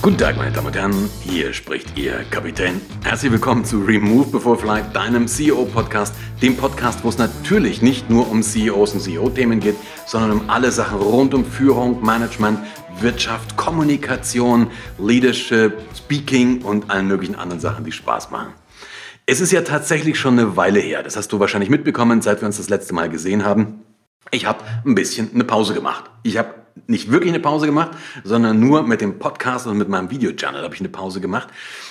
Guten 0.00 0.16
Tag, 0.16 0.36
meine 0.36 0.52
Damen 0.52 0.68
und 0.68 0.76
Herren, 0.76 1.10
hier 1.22 1.52
spricht 1.52 1.98
Ihr 1.98 2.24
Kapitän. 2.30 2.80
Herzlich 3.02 3.32
willkommen 3.32 3.64
zu 3.64 3.80
Remove 3.80 4.30
Before 4.30 4.56
Flight, 4.56 4.94
deinem 4.94 5.26
CEO-Podcast, 5.26 6.14
dem 6.40 6.56
Podcast, 6.56 7.02
wo 7.02 7.08
es 7.08 7.18
natürlich 7.18 7.82
nicht 7.82 8.08
nur 8.08 8.30
um 8.30 8.42
CEOs 8.42 8.94
und 8.94 9.00
CEO-Themen 9.00 9.58
geht, 9.58 9.74
sondern 10.06 10.30
um 10.30 10.48
alle 10.50 10.70
Sachen 10.70 11.00
rund 11.00 11.34
um 11.34 11.44
Führung, 11.44 12.00
Management, 12.00 12.60
Wirtschaft, 13.00 13.56
Kommunikation, 13.56 14.70
Leadership, 14.98 15.76
Speaking 15.96 16.62
und 16.62 16.90
allen 16.90 17.08
möglichen 17.08 17.34
anderen 17.34 17.60
Sachen, 17.60 17.84
die 17.84 17.92
Spaß 17.92 18.30
machen. 18.30 18.52
Es 19.26 19.40
ist 19.40 19.50
ja 19.50 19.62
tatsächlich 19.62 20.16
schon 20.16 20.38
eine 20.38 20.56
Weile 20.56 20.78
her, 20.78 21.02
das 21.02 21.16
hast 21.16 21.32
du 21.32 21.40
wahrscheinlich 21.40 21.70
mitbekommen, 21.70 22.22
seit 22.22 22.40
wir 22.40 22.46
uns 22.46 22.58
das 22.58 22.68
letzte 22.68 22.94
Mal 22.94 23.10
gesehen 23.10 23.44
haben. 23.44 23.82
Ich 24.30 24.46
habe 24.46 24.62
ein 24.86 24.94
bisschen 24.94 25.34
eine 25.34 25.44
Pause 25.44 25.74
gemacht. 25.74 26.04
Ich 26.22 26.38
habe 26.38 26.54
nicht 26.86 27.10
wirklich 27.10 27.32
eine 27.32 27.40
Pause 27.40 27.66
gemacht, 27.66 27.92
sondern 28.24 28.60
nur 28.60 28.82
mit 28.82 29.00
dem 29.00 29.18
Podcast 29.18 29.66
und 29.66 29.78
mit 29.78 29.88
meinem 29.88 30.10
Video-Channel 30.10 30.62
habe 30.62 30.74
ich 30.74 30.80
eine 30.80 30.88
Pause 30.88 31.20
gemacht, 31.20 31.48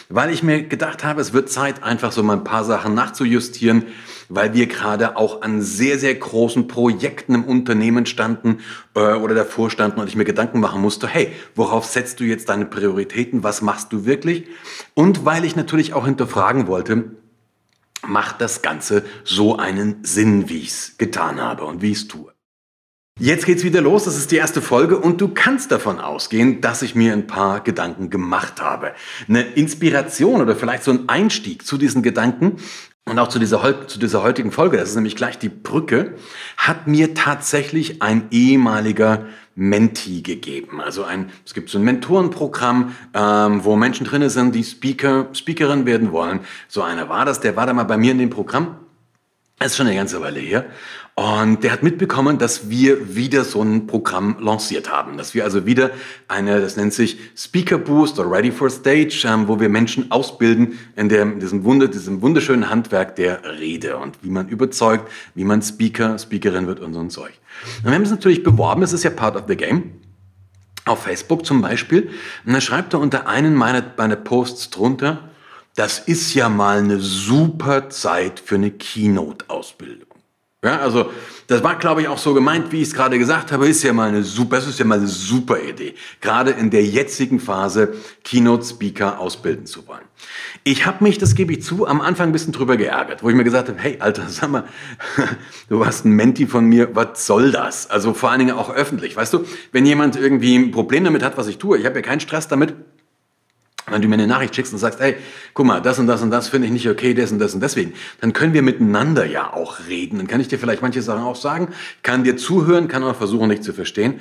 weil 0.09 0.31
ich 0.31 0.43
mir 0.43 0.63
gedacht 0.63 1.03
habe, 1.03 1.21
es 1.21 1.33
wird 1.33 1.49
Zeit, 1.49 1.83
einfach 1.83 2.11
so 2.11 2.23
mal 2.23 2.33
ein 2.33 2.43
paar 2.43 2.63
Sachen 2.63 2.93
nachzujustieren, 2.93 3.85
weil 4.29 4.53
wir 4.53 4.67
gerade 4.67 5.17
auch 5.17 5.41
an 5.41 5.61
sehr, 5.61 5.99
sehr 5.99 6.15
großen 6.15 6.67
Projekten 6.67 7.35
im 7.35 7.43
Unternehmen 7.43 8.05
standen 8.05 8.59
äh, 8.95 9.13
oder 9.13 9.35
davor 9.35 9.69
standen 9.69 9.99
und 9.99 10.07
ich 10.07 10.15
mir 10.15 10.25
Gedanken 10.25 10.59
machen 10.59 10.81
musste, 10.81 11.07
hey, 11.07 11.31
worauf 11.55 11.85
setzt 11.85 12.19
du 12.19 12.23
jetzt 12.23 12.49
deine 12.49 12.65
Prioritäten, 12.65 13.43
was 13.43 13.61
machst 13.61 13.93
du 13.93 14.05
wirklich? 14.05 14.45
Und 14.93 15.25
weil 15.25 15.45
ich 15.45 15.55
natürlich 15.55 15.93
auch 15.93 16.05
hinterfragen 16.05 16.67
wollte, 16.67 17.11
macht 18.05 18.41
das 18.41 18.61
Ganze 18.61 19.03
so 19.23 19.57
einen 19.57 20.03
Sinn, 20.03 20.49
wie 20.49 20.59
ich 20.59 20.69
es 20.69 20.97
getan 20.97 21.41
habe 21.41 21.65
und 21.65 21.81
wie 21.81 21.91
ich 21.91 21.99
es 21.99 22.07
tue. 22.07 22.36
Jetzt 23.19 23.47
geht's 23.47 23.63
wieder 23.63 23.81
los, 23.81 24.03
das 24.03 24.15
ist 24.15 24.31
die 24.31 24.35
erste 24.35 24.61
Folge 24.61 24.99
und 24.99 25.19
du 25.19 25.29
kannst 25.29 25.71
davon 25.71 25.99
ausgehen, 25.99 26.61
dass 26.61 26.83
ich 26.83 26.93
mir 26.93 27.13
ein 27.13 27.25
paar 27.25 27.61
Gedanken 27.61 28.11
gemacht 28.11 28.61
habe. 28.61 28.91
Eine 29.27 29.41
Inspiration 29.41 30.39
oder 30.39 30.55
vielleicht 30.55 30.83
so 30.83 30.91
ein 30.91 31.09
Einstieg 31.09 31.65
zu 31.65 31.79
diesen 31.79 32.03
Gedanken 32.03 32.57
und 33.05 33.17
auch 33.17 33.27
zu 33.27 33.39
dieser, 33.39 33.87
zu 33.87 33.97
dieser 33.97 34.21
heutigen 34.21 34.51
Folge, 34.51 34.77
das 34.77 34.89
ist 34.89 34.95
nämlich 34.95 35.15
gleich 35.15 35.39
die 35.39 35.49
Brücke, 35.49 36.13
hat 36.57 36.85
mir 36.85 37.15
tatsächlich 37.15 38.03
ein 38.03 38.27
ehemaliger 38.29 39.25
Menti 39.55 40.21
gegeben. 40.21 40.79
Also 40.79 41.03
ein, 41.03 41.31
es 41.43 41.55
gibt 41.55 41.69
so 41.71 41.79
ein 41.79 41.83
Mentorenprogramm, 41.85 42.95
ähm, 43.15 43.63
wo 43.63 43.75
Menschen 43.75 44.05
drinne 44.05 44.29
sind, 44.29 44.53
die 44.53 44.63
Speaker, 44.63 45.29
Speakerin 45.33 45.87
werden 45.87 46.11
wollen. 46.11 46.41
So 46.67 46.83
einer 46.83 47.09
war 47.09 47.25
das, 47.25 47.39
der 47.39 47.55
war 47.55 47.65
da 47.65 47.73
mal 47.73 47.85
bei 47.85 47.97
mir 47.97 48.11
in 48.11 48.19
dem 48.19 48.29
Programm. 48.29 48.75
Das 49.57 49.71
ist 49.71 49.77
schon 49.77 49.87
eine 49.87 49.95
ganze 49.95 50.21
Weile 50.21 50.39
her. 50.39 50.67
Und 51.19 51.63
der 51.63 51.71
hat 51.71 51.81
mitbekommen, 51.81 52.37
dass 52.37 52.69
wir 52.69 53.15
wieder 53.15 53.43
so 53.43 53.63
ein 53.63 53.87
Programm 53.87 54.37
lanciert 54.39 54.91
haben. 54.91 55.17
Dass 55.17 55.33
wir 55.33 55.45
also 55.45 55.65
wieder 55.65 55.89
eine, 56.27 56.61
das 56.61 56.77
nennt 56.77 56.93
sich 56.93 57.17
Speaker 57.35 57.79
Boost 57.79 58.19
oder 58.19 58.29
Ready 58.29 58.51
for 58.51 58.69
Stage, 58.69 59.23
ähm, 59.27 59.47
wo 59.47 59.59
wir 59.59 59.67
Menschen 59.67 60.11
ausbilden 60.11 60.77
in, 60.95 61.09
der, 61.09 61.23
in 61.23 61.39
diesem, 61.39 61.63
Wunder, 61.63 61.87
diesem 61.87 62.21
wunderschönen 62.21 62.69
Handwerk 62.69 63.15
der 63.15 63.41
Rede 63.59 63.97
und 63.97 64.19
wie 64.21 64.29
man 64.29 64.47
überzeugt, 64.47 65.11
wie 65.33 65.43
man 65.43 65.63
Speaker, 65.63 66.19
Speakerin 66.19 66.67
wird 66.67 66.81
und 66.81 66.93
so 66.93 66.99
ein 66.99 67.09
Zeug. 67.09 67.33
Und 67.79 67.85
wir 67.85 67.95
haben 67.95 68.03
es 68.03 68.11
natürlich 68.11 68.43
beworben, 68.43 68.83
es 68.83 68.93
ist 68.93 69.03
ja 69.03 69.09
part 69.09 69.35
of 69.35 69.45
the 69.47 69.57
game. 69.57 69.93
Auf 70.85 71.01
Facebook 71.01 71.47
zum 71.47 71.63
Beispiel. 71.63 72.11
Und 72.45 72.53
dann 72.53 72.61
schreibt 72.61 72.93
er 72.93 72.99
unter 72.99 73.27
einen 73.27 73.55
meiner, 73.55 73.83
meiner 73.97 74.17
Posts 74.17 74.69
drunter, 74.69 75.31
das 75.73 75.97
ist 75.97 76.35
ja 76.35 76.47
mal 76.47 76.77
eine 76.77 76.99
super 76.99 77.89
Zeit 77.89 78.39
für 78.39 78.55
eine 78.55 78.69
Keynote-Ausbildung. 78.69 80.06
Ja, 80.63 80.79
also 80.79 81.11
das 81.45 81.63
war, 81.63 81.75
glaube 81.75 82.01
ich, 82.01 82.07
auch 82.07 82.17
so 82.17 82.33
gemeint, 82.33 82.71
wie 82.71 82.81
ich 82.81 82.87
es 82.87 82.93
gerade 82.95 83.19
gesagt 83.19 83.51
habe, 83.51 83.67
ist 83.67 83.83
ja 83.83 83.93
mal 83.93 84.09
eine 84.09 84.23
super, 84.23 84.55
das 84.55 84.67
ist 84.67 84.79
ja 84.79 84.85
mal 84.85 84.97
eine 84.97 85.07
super 85.07 85.61
Idee, 85.61 85.93
gerade 86.19 86.49
in 86.49 86.71
der 86.71 86.83
jetzigen 86.83 87.39
Phase 87.39 87.93
Keynote-Speaker 88.23 89.19
ausbilden 89.19 89.67
zu 89.67 89.87
wollen. 89.87 90.01
Ich 90.63 90.87
habe 90.87 91.03
mich, 91.03 91.19
das 91.19 91.35
gebe 91.35 91.53
ich 91.53 91.61
zu, 91.61 91.85
am 91.85 92.01
Anfang 92.01 92.29
ein 92.29 92.31
bisschen 92.31 92.53
drüber 92.53 92.75
geärgert, 92.75 93.21
wo 93.21 93.29
ich 93.29 93.35
mir 93.35 93.43
gesagt 93.43 93.69
habe, 93.69 93.77
hey, 93.79 93.97
Alter, 93.99 94.25
sag 94.29 94.49
mal, 94.49 94.63
du 95.69 95.79
warst 95.79 96.05
ein 96.05 96.11
Menti 96.11 96.47
von 96.47 96.65
mir, 96.65 96.95
was 96.95 97.27
soll 97.27 97.51
das? 97.51 97.87
Also 97.87 98.15
vor 98.15 98.31
allen 98.31 98.39
Dingen 98.39 98.55
auch 98.55 98.71
öffentlich, 98.71 99.15
weißt 99.15 99.33
du, 99.33 99.45
wenn 99.71 99.85
jemand 99.85 100.15
irgendwie 100.15 100.55
ein 100.55 100.71
Problem 100.71 101.03
damit 101.03 101.21
hat, 101.21 101.37
was 101.37 101.45
ich 101.45 101.59
tue, 101.59 101.77
ich 101.77 101.85
habe 101.85 101.97
ja 101.97 102.01
keinen 102.01 102.19
Stress 102.19 102.47
damit, 102.47 102.73
wenn 103.89 104.01
du 104.01 104.07
mir 104.07 104.15
eine 104.15 104.27
Nachricht 104.27 104.55
schickst 104.55 104.73
und 104.73 104.79
sagst, 104.79 104.99
hey, 104.99 105.15
guck 105.53 105.65
mal, 105.65 105.81
das 105.81 105.97
und 105.97 106.07
das 106.07 106.21
und 106.21 106.29
das 106.29 106.49
finde 106.49 106.67
ich 106.67 106.73
nicht 106.73 106.89
okay, 106.89 107.13
das 107.13 107.31
und 107.31 107.39
das 107.39 107.53
und 107.53 107.61
deswegen, 107.61 107.93
dann 108.19 108.33
können 108.33 108.53
wir 108.53 108.61
miteinander 108.61 109.25
ja 109.25 109.53
auch 109.53 109.79
reden. 109.87 110.17
Dann 110.17 110.27
kann 110.27 110.41
ich 110.41 110.49
dir 110.49 110.59
vielleicht 110.59 110.81
manche 110.81 111.01
Sachen 111.01 111.23
auch 111.23 111.35
sagen, 111.35 111.69
kann 112.03 112.23
dir 112.23 112.35
zuhören, 112.35 112.87
kann 112.87 113.03
auch 113.03 113.15
versuchen, 113.15 113.49
dich 113.49 113.61
zu 113.61 113.73
verstehen. 113.73 114.19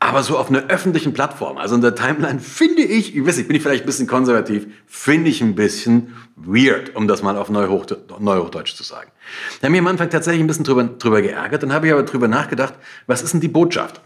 Aber 0.00 0.22
so 0.22 0.36
auf 0.36 0.50
einer 0.50 0.64
öffentlichen 0.66 1.14
Plattform, 1.14 1.56
also 1.56 1.76
in 1.76 1.80
der 1.80 1.94
Timeline, 1.94 2.40
finde 2.40 2.82
ich, 2.82 3.16
ich 3.16 3.24
weiß 3.24 3.36
nicht, 3.38 3.46
bin 3.46 3.56
ich 3.56 3.62
vielleicht 3.62 3.84
ein 3.84 3.86
bisschen 3.86 4.08
konservativ, 4.08 4.66
finde 4.86 5.30
ich 5.30 5.40
ein 5.40 5.54
bisschen 5.54 6.14
weird, 6.36 6.94
um 6.96 7.06
das 7.06 7.22
mal 7.22 7.38
auf 7.38 7.48
Neuhochdeutsch 7.48 8.74
zu 8.74 8.82
sagen. 8.82 9.10
Da 9.60 9.66
haben 9.66 9.72
wir 9.72 9.80
am 9.80 9.86
Anfang 9.86 10.10
tatsächlich 10.10 10.42
ein 10.42 10.46
bisschen 10.48 10.64
drüber, 10.64 10.84
drüber 10.84 11.22
geärgert, 11.22 11.62
dann 11.62 11.72
habe 11.72 11.86
ich 11.86 11.92
aber 11.92 12.02
drüber 12.02 12.28
nachgedacht, 12.28 12.74
was 13.06 13.22
ist 13.22 13.32
denn 13.32 13.40
die 13.40 13.48
Botschaft? 13.48 14.00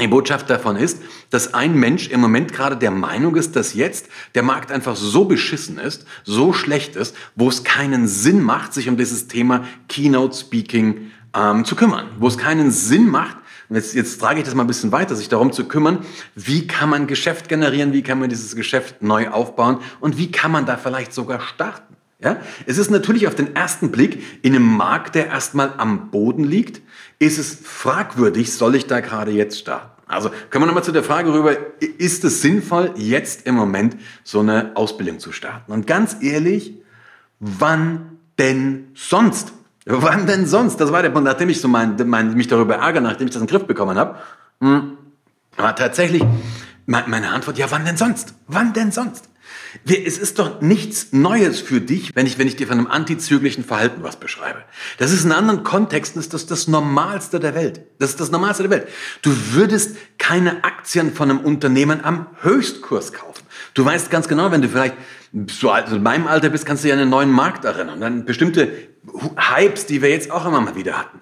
Die 0.00 0.08
Botschaft 0.08 0.48
davon 0.48 0.76
ist, 0.76 1.02
dass 1.30 1.54
ein 1.54 1.74
Mensch 1.74 2.08
im 2.08 2.20
Moment 2.20 2.52
gerade 2.52 2.76
der 2.76 2.90
Meinung 2.90 3.36
ist, 3.36 3.54
dass 3.56 3.74
jetzt 3.74 4.08
der 4.34 4.42
Markt 4.42 4.72
einfach 4.72 4.96
so 4.96 5.26
beschissen 5.26 5.78
ist, 5.78 6.06
so 6.24 6.52
schlecht 6.52 6.96
ist, 6.96 7.14
wo 7.36 7.48
es 7.48 7.62
keinen 7.62 8.08
Sinn 8.08 8.40
macht, 8.40 8.72
sich 8.72 8.88
um 8.88 8.96
dieses 8.96 9.28
Thema 9.28 9.64
Keynote 9.88 10.36
Speaking 10.36 11.12
ähm, 11.34 11.64
zu 11.64 11.76
kümmern. 11.76 12.08
Wo 12.18 12.26
es 12.26 12.38
keinen 12.38 12.70
Sinn 12.70 13.08
macht, 13.08 13.36
jetzt, 13.68 13.94
jetzt 13.94 14.18
trage 14.18 14.40
ich 14.40 14.44
das 14.44 14.54
mal 14.54 14.64
ein 14.64 14.66
bisschen 14.66 14.92
weiter, 14.92 15.14
sich 15.14 15.28
darum 15.28 15.52
zu 15.52 15.64
kümmern, 15.64 15.98
wie 16.34 16.66
kann 16.66 16.88
man 16.88 17.06
Geschäft 17.06 17.48
generieren, 17.48 17.92
wie 17.92 18.02
kann 18.02 18.18
man 18.18 18.30
dieses 18.30 18.56
Geschäft 18.56 19.02
neu 19.02 19.28
aufbauen 19.28 19.78
und 20.00 20.16
wie 20.16 20.30
kann 20.30 20.50
man 20.50 20.66
da 20.66 20.78
vielleicht 20.78 21.12
sogar 21.12 21.40
starten. 21.40 21.96
Ja? 22.22 22.38
Es 22.66 22.78
ist 22.78 22.90
natürlich 22.90 23.26
auf 23.26 23.34
den 23.34 23.54
ersten 23.56 23.90
Blick 23.90 24.22
in 24.42 24.54
einem 24.54 24.76
Markt, 24.76 25.14
der 25.14 25.26
erstmal 25.26 25.74
am 25.76 26.10
Boden 26.10 26.44
liegt, 26.44 26.80
ist 27.18 27.38
es 27.38 27.58
fragwürdig, 27.62 28.52
soll 28.52 28.74
ich 28.74 28.86
da 28.86 29.00
gerade 29.00 29.30
jetzt 29.30 29.58
starten? 29.58 29.90
Also 30.06 30.30
kommen 30.50 30.64
wir 30.64 30.66
nochmal 30.66 30.84
zu 30.84 30.92
der 30.92 31.04
Frage 31.04 31.32
rüber, 31.32 31.56
ist 31.80 32.24
es 32.24 32.42
sinnvoll, 32.42 32.92
jetzt 32.96 33.46
im 33.46 33.54
Moment 33.54 33.96
so 34.24 34.40
eine 34.40 34.72
Ausbildung 34.74 35.18
zu 35.18 35.32
starten? 35.32 35.72
Und 35.72 35.86
ganz 35.86 36.16
ehrlich, 36.20 36.74
wann 37.40 38.18
denn 38.38 38.88
sonst? 38.94 39.52
Wann 39.86 40.26
denn 40.26 40.46
sonst? 40.46 40.76
Das 40.80 40.92
war 40.92 41.02
der 41.02 41.10
Punkt, 41.10 41.26
nachdem 41.26 41.48
ich 41.48 41.60
so 41.60 41.68
mein, 41.68 41.96
mein, 42.06 42.34
mich 42.34 42.46
darüber 42.46 42.76
ärgere, 42.76 43.02
nachdem 43.02 43.26
ich 43.26 43.32
das 43.32 43.40
in 43.40 43.46
den 43.46 43.56
Griff 43.56 43.66
bekommen 43.66 43.96
habe. 43.96 44.18
Hm, 44.60 44.98
war 45.56 45.74
tatsächlich 45.74 46.22
meine 46.86 47.30
Antwort, 47.30 47.58
ja, 47.58 47.70
wann 47.70 47.84
denn 47.84 47.96
sonst? 47.96 48.34
Wann 48.46 48.72
denn 48.72 48.92
sonst? 48.92 49.28
Es 49.86 50.18
ist 50.18 50.38
doch 50.38 50.60
nichts 50.60 51.12
Neues 51.12 51.60
für 51.60 51.80
dich, 51.80 52.10
wenn 52.14 52.26
ich, 52.26 52.38
wenn 52.38 52.46
ich 52.46 52.56
dir 52.56 52.66
von 52.66 52.78
einem 52.78 52.86
antizyklischen 52.86 53.64
Verhalten 53.64 54.02
was 54.02 54.16
beschreibe. 54.16 54.62
Das 54.98 55.12
ist 55.12 55.24
in 55.24 55.32
anderen 55.32 55.64
Kontexten 55.64 56.20
ist 56.20 56.34
das 56.34 56.46
das 56.46 56.68
Normalste 56.68 57.40
der 57.40 57.54
Welt. 57.54 57.80
Das 57.98 58.10
ist 58.10 58.20
das 58.20 58.30
Normalste 58.30 58.64
der 58.64 58.70
Welt. 58.70 58.88
Du 59.22 59.34
würdest 59.52 59.96
keine 60.18 60.64
Aktien 60.64 61.14
von 61.14 61.30
einem 61.30 61.40
Unternehmen 61.40 62.04
am 62.04 62.26
Höchstkurs 62.42 63.12
kaufen. 63.12 63.44
Du 63.74 63.84
weißt 63.84 64.10
ganz 64.10 64.28
genau, 64.28 64.50
wenn 64.50 64.62
du 64.62 64.68
vielleicht 64.68 64.96
so 65.48 65.70
alt, 65.70 65.90
in 65.90 66.02
meinem 66.02 66.26
Alter 66.26 66.50
bist, 66.50 66.66
kannst 66.66 66.84
du 66.84 66.88
dich 66.88 66.92
an 66.92 67.00
einen 67.00 67.10
neuen 67.10 67.30
Markt 67.30 67.64
erinnern. 67.64 68.00
Dann 68.00 68.24
bestimmte 68.26 68.70
Hypes, 69.36 69.86
die 69.86 70.02
wir 70.02 70.10
jetzt 70.10 70.30
auch 70.30 70.44
immer 70.44 70.60
mal 70.60 70.76
wieder 70.76 70.98
hatten. 70.98 71.20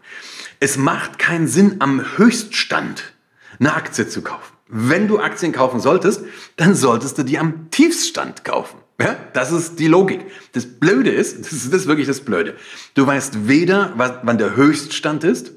Es 0.58 0.76
macht 0.76 1.18
keinen 1.18 1.46
Sinn, 1.46 1.76
am 1.78 2.04
Höchststand 2.16 3.12
eine 3.58 3.74
Aktie 3.74 4.08
zu 4.08 4.22
kaufen 4.22 4.59
wenn 4.70 5.08
du 5.08 5.18
Aktien 5.18 5.52
kaufen 5.52 5.80
solltest, 5.80 6.24
dann 6.56 6.74
solltest 6.74 7.18
du 7.18 7.22
die 7.24 7.38
am 7.38 7.70
Tiefstand 7.70 8.44
kaufen. 8.44 8.78
Ja, 9.00 9.16
das 9.32 9.50
ist 9.50 9.78
die 9.78 9.86
Logik. 9.86 10.20
Das 10.52 10.66
Blöde 10.66 11.10
ist, 11.10 11.38
das 11.40 11.52
ist, 11.52 11.86
wirklich 11.86 12.06
das 12.06 12.20
Blöde. 12.20 12.54
Du 12.94 13.06
weißt 13.06 13.48
weder, 13.48 13.92
wann 13.96 14.38
der 14.38 14.56
Höchststand 14.56 15.24
ist, 15.24 15.52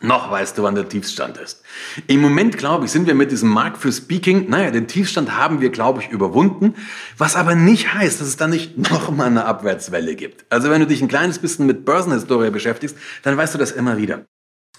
noch 0.00 0.30
weißt 0.30 0.58
du, 0.58 0.64
wann 0.64 0.74
der 0.74 0.88
Tiefstand 0.88 1.38
ist. 1.38 1.62
Im 2.08 2.20
Moment, 2.20 2.58
glaube 2.58 2.84
ich, 2.84 2.90
sind 2.90 3.06
wir 3.06 3.14
mit 3.14 3.30
diesem 3.30 3.48
Markt 3.48 3.78
für 3.78 3.92
Speaking, 3.92 4.50
naja, 4.50 4.72
den 4.72 4.88
Tiefstand 4.88 5.36
haben 5.36 5.60
wir, 5.60 5.70
glaube 5.70 6.02
ich, 6.02 6.10
überwunden, 6.10 6.74
was 7.18 7.36
aber 7.36 7.54
nicht 7.54 7.94
heißt, 7.94 8.20
dass 8.20 8.26
es 8.26 8.36
da 8.36 8.48
nicht 8.48 8.76
nochmal 8.90 9.28
eine 9.28 9.44
Abwärtswelle 9.44 10.16
gibt. 10.16 10.44
Also 10.50 10.70
wenn 10.70 10.80
du 10.80 10.86
dich 10.88 11.02
ein 11.02 11.08
kleines 11.08 11.38
bisschen 11.38 11.66
mit 11.66 11.84
Börsenhistorie 11.84 12.50
beschäftigst, 12.50 12.96
dann 13.22 13.36
weißt 13.36 13.54
du 13.54 13.58
das 13.58 13.70
immer 13.70 13.96
wieder. 13.96 14.26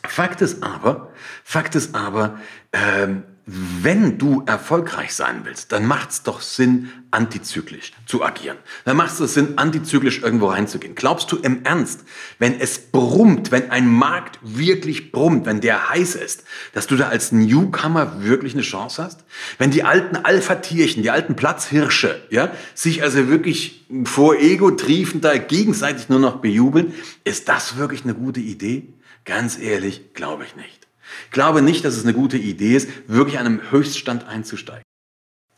Fakt 0.05 0.41
ist 0.41 0.61
aber, 0.61 1.13
Fakt 1.45 1.75
ist 1.75 1.95
aber, 1.95 2.37
ähm, 2.73 3.23
wenn 3.45 4.17
du 4.17 4.43
erfolgreich 4.45 5.13
sein 5.13 5.41
willst, 5.43 5.73
dann 5.73 5.85
macht 5.85 6.11
es 6.11 6.23
doch 6.23 6.39
Sinn, 6.39 6.89
antizyklisch 7.11 7.91
zu 8.05 8.23
agieren. 8.23 8.57
Dann 8.85 8.95
macht 8.95 9.19
es 9.19 9.33
Sinn, 9.33 9.57
antizyklisch 9.57 10.21
irgendwo 10.21 10.47
reinzugehen. 10.47 10.95
Glaubst 10.95 11.29
du 11.31 11.37
im 11.37 11.65
Ernst, 11.65 12.05
wenn 12.39 12.59
es 12.59 12.79
brummt, 12.79 13.51
wenn 13.51 13.69
ein 13.69 13.87
Markt 13.87 14.39
wirklich 14.41 15.11
brummt, 15.11 15.45
wenn 15.45 15.59
der 15.59 15.89
heiß 15.89 16.15
ist, 16.15 16.45
dass 16.73 16.87
du 16.87 16.95
da 16.95 17.09
als 17.09 17.33
Newcomer 17.33 18.23
wirklich 18.23 18.53
eine 18.53 18.63
Chance 18.63 19.03
hast? 19.03 19.25
Wenn 19.57 19.71
die 19.71 19.83
alten 19.83 20.15
Alpha-Tierchen, 20.15 21.03
die 21.03 21.11
alten 21.11 21.35
Platzhirsche, 21.35 22.21
ja, 22.29 22.49
sich 22.73 23.03
also 23.03 23.27
wirklich 23.27 23.85
vor 24.05 24.37
Ego 24.37 24.71
triefend 24.71 25.25
da 25.25 25.37
gegenseitig 25.37 26.07
nur 26.07 26.19
noch 26.19 26.37
bejubeln, 26.37 26.93
ist 27.25 27.49
das 27.49 27.75
wirklich 27.75 28.05
eine 28.05 28.13
gute 28.13 28.39
Idee? 28.39 28.87
Ganz 29.25 29.57
ehrlich, 29.59 30.13
glaube 30.13 30.45
ich 30.45 30.55
nicht. 30.55 30.82
Ich 31.25 31.31
glaube 31.31 31.61
nicht, 31.61 31.85
dass 31.85 31.95
es 31.95 32.03
eine 32.03 32.13
gute 32.13 32.37
Idee 32.37 32.75
ist, 32.75 32.89
wirklich 33.07 33.39
an 33.39 33.45
einem 33.45 33.71
Höchststand 33.71 34.27
einzusteigen. 34.27 34.83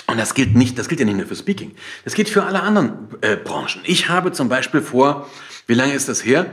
Und 0.07 0.17
das 0.17 0.33
gilt 0.33 0.55
nicht, 0.55 0.77
das 0.77 0.87
gilt 0.87 0.99
ja 0.99 1.05
nicht 1.05 1.17
nur 1.17 1.25
für 1.25 1.35
Speaking. 1.35 1.75
Das 2.03 2.13
gilt 2.13 2.29
für 2.29 2.43
alle 2.43 2.61
anderen 2.61 3.07
äh, 3.21 3.35
Branchen. 3.35 3.81
Ich 3.83 4.09
habe 4.09 4.31
zum 4.31 4.49
Beispiel 4.49 4.81
vor, 4.81 5.29
wie 5.67 5.73
lange 5.73 5.93
ist 5.93 6.09
das 6.09 6.23
her? 6.23 6.51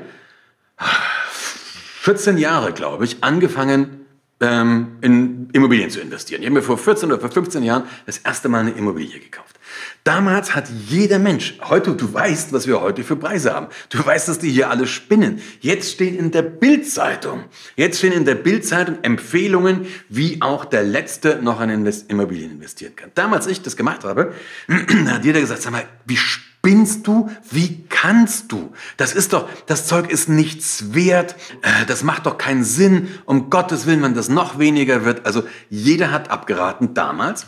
14 2.01 2.39
Jahre, 2.39 2.73
glaube 2.73 3.05
ich, 3.05 3.23
angefangen, 3.23 4.02
ähm, 4.43 4.99
in 5.01 5.49
Immobilien 5.53 5.89
zu 5.89 6.01
investieren. 6.01 6.43
Ich 6.43 6.47
habe 6.47 6.57
mir 6.57 6.63
vor 6.63 6.77
14 6.77 7.11
oder 7.11 7.21
vor 7.21 7.31
15 7.31 7.63
Jahren 7.63 7.85
das 8.07 8.19
erste 8.19 8.49
Mal 8.49 8.61
eine 8.61 8.73
Immobilie 8.73 9.21
gekauft. 9.21 9.59
Damals 10.05 10.55
hat 10.55 10.69
jeder 10.89 11.21
Mensch, 11.21 11.59
heute, 11.63 11.95
du 11.95 12.13
weißt, 12.13 12.53
was 12.53 12.67
wir 12.67 12.81
heute 12.81 13.05
für 13.05 13.15
Preise 13.15 13.55
haben. 13.55 13.69
Du 13.89 14.05
weißt, 14.05 14.29
dass 14.29 14.41
die 14.41 14.51
hier 14.51 14.69
alle 14.69 14.89
spinnen. 14.89 15.41
Jetzt 15.61 15.93
stehen 15.93 16.19
in 16.19 16.33
der 16.33 16.43
Bildzeitung, 16.43 17.45
jetzt 17.77 17.99
stehen 17.99 18.13
in 18.13 18.25
der 18.25 18.35
Bildzeitung 18.35 18.99
Empfehlungen, 19.03 19.87
wie 20.09 20.43
auch 20.43 20.65
der 20.65 20.83
Letzte 20.83 21.39
noch 21.41 21.61
in 21.61 21.87
Immobilien 22.09 22.51
investieren 22.51 22.97
kann. 22.97 23.13
Damals 23.15 23.47
ich 23.47 23.63
das 23.63 23.77
gemacht 23.77 24.03
habe, 24.03 24.35
hat 25.07 25.25
jeder 25.25 25.41
gesagt, 25.41 25.63
sag 25.63 25.71
mal, 25.73 25.85
wie 26.05 26.17
spinnst 26.63 27.09
du? 27.09 27.29
Wie 27.51 27.85
kannst 27.89 28.53
du? 28.53 28.73
Das 28.97 29.15
ist 29.15 29.33
doch, 29.33 29.49
das 29.67 29.89
Zeug 29.89 30.11
ist 30.11 30.29
nichts 30.29 30.95
wert. 30.95 31.35
Äh, 31.63 31.87
das 31.87 32.05
macht 32.05 32.27
doch 32.27 32.39
keinen 32.39 32.63
Sinn. 32.63 33.09
Um 33.25 33.51
Gottes 33.51 33.85
Willen, 33.87 34.03
wenn 34.03 34.15
das 34.15 34.29
noch 34.29 34.61
weniger 34.61 35.05
wird. 35.05 35.27
Also 35.27 35.43
jeder 35.71 36.13
hat 36.13 36.31
abgeraten 36.31 36.95
damals. 36.95 37.47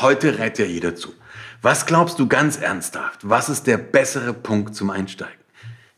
Heute 0.00 0.38
rät 0.38 0.58
ja 0.58 0.64
jeder 0.64 0.96
zu. 0.96 1.12
Was 1.60 1.84
glaubst 1.84 2.18
du 2.18 2.28
ganz 2.28 2.56
ernsthaft? 2.56 3.20
Was 3.28 3.50
ist 3.50 3.66
der 3.66 3.76
bessere 3.76 4.32
Punkt 4.32 4.74
zum 4.74 4.88
Einsteigen? 4.88 5.36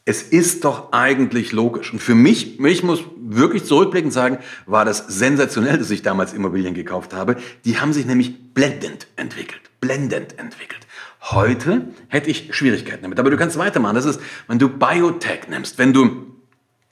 Es 0.04 0.22
ist 0.22 0.64
doch 0.64 0.92
eigentlich 0.92 1.52
logisch. 1.52 1.92
Und 1.92 2.00
für 2.00 2.16
mich, 2.16 2.58
ich 2.58 2.82
muss 2.82 3.04
wirklich 3.18 3.66
zurückblickend 3.66 4.12
sagen, 4.12 4.38
war 4.66 4.84
das 4.84 5.04
sensationell, 5.06 5.78
dass 5.78 5.90
ich 5.90 6.02
damals 6.02 6.32
Immobilien 6.32 6.74
gekauft 6.74 7.14
habe. 7.14 7.36
Die 7.64 7.78
haben 7.78 7.92
sich 7.92 8.06
nämlich 8.06 8.52
blendend 8.52 9.06
entwickelt. 9.14 9.60
Blendend 9.80 10.38
entwickelt. 10.40 10.87
Heute 11.30 11.82
hätte 12.08 12.30
ich 12.30 12.54
Schwierigkeiten 12.54 13.02
damit. 13.02 13.18
Aber 13.18 13.30
du 13.30 13.36
kannst 13.36 13.58
weitermachen. 13.58 13.94
Das 13.94 14.04
ist, 14.04 14.20
wenn 14.46 14.58
du 14.58 14.68
Biotech 14.68 15.48
nimmst, 15.48 15.78
wenn 15.78 15.92
du 15.92 16.26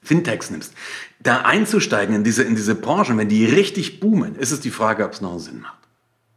Fintechs 0.02 0.50
nimmst, 0.50 0.74
da 1.20 1.42
einzusteigen 1.42 2.14
in 2.14 2.24
diese, 2.24 2.42
in 2.42 2.54
diese 2.54 2.74
Branchen, 2.74 3.18
wenn 3.18 3.28
die 3.28 3.46
richtig 3.46 3.98
boomen, 3.98 4.36
ist 4.36 4.52
es 4.52 4.60
die 4.60 4.70
Frage, 4.70 5.04
ob 5.04 5.12
es 5.12 5.20
noch 5.20 5.30
einen 5.30 5.40
Sinn 5.40 5.60
macht. 5.60 5.78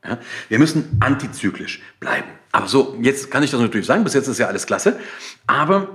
Ja? 0.05 0.17
Wir 0.47 0.59
müssen 0.59 0.97
antizyklisch 1.01 1.81
bleiben. 1.99 2.27
Aber 2.51 2.67
so, 2.67 2.97
jetzt 3.01 3.29
kann 3.29 3.43
ich 3.43 3.51
das 3.51 3.59
natürlich 3.59 3.85
sagen, 3.85 4.03
bis 4.03 4.13
jetzt 4.13 4.27
ist 4.27 4.39
ja 4.39 4.47
alles 4.47 4.65
klasse. 4.65 4.97
Aber 5.45 5.89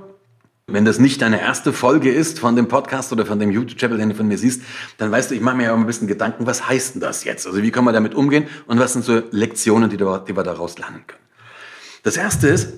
wenn 0.67 0.85
das 0.85 0.99
nicht 0.99 1.21
deine 1.21 1.41
erste 1.41 1.73
Folge 1.73 2.11
ist 2.11 2.39
von 2.39 2.55
dem 2.55 2.69
Podcast 2.69 3.13
oder 3.13 3.27
von 3.27 3.39
dem 3.39 3.51
YouTube-Channel, 3.51 3.99
den 3.99 4.11
du 4.11 4.15
von 4.15 4.29
mir 4.29 4.39
siehst, 4.39 4.63
dann 4.99 5.11
weißt 5.11 5.31
du, 5.31 5.35
ich 5.35 5.41
mache 5.41 5.57
mir 5.57 5.65
ja 5.65 5.75
auch 5.75 5.79
ein 5.79 5.87
bisschen 5.87 6.07
Gedanken, 6.07 6.47
was 6.47 6.69
heißt 6.69 6.95
denn 6.95 7.01
das 7.01 7.25
jetzt? 7.25 7.47
Also 7.47 7.63
wie 7.63 7.71
können 7.71 7.87
wir 7.87 7.93
damit 7.93 8.15
umgehen 8.15 8.47
und 8.67 8.79
was 8.79 8.93
sind 8.93 9.05
so 9.05 9.23
Lektionen, 9.31 9.91
die 9.91 9.99
wir 9.99 10.43
daraus 10.43 10.79
lernen 10.79 11.03
können? 11.07 11.25
Das 12.05 12.19
erste 12.19 12.49
ist, 12.49 12.69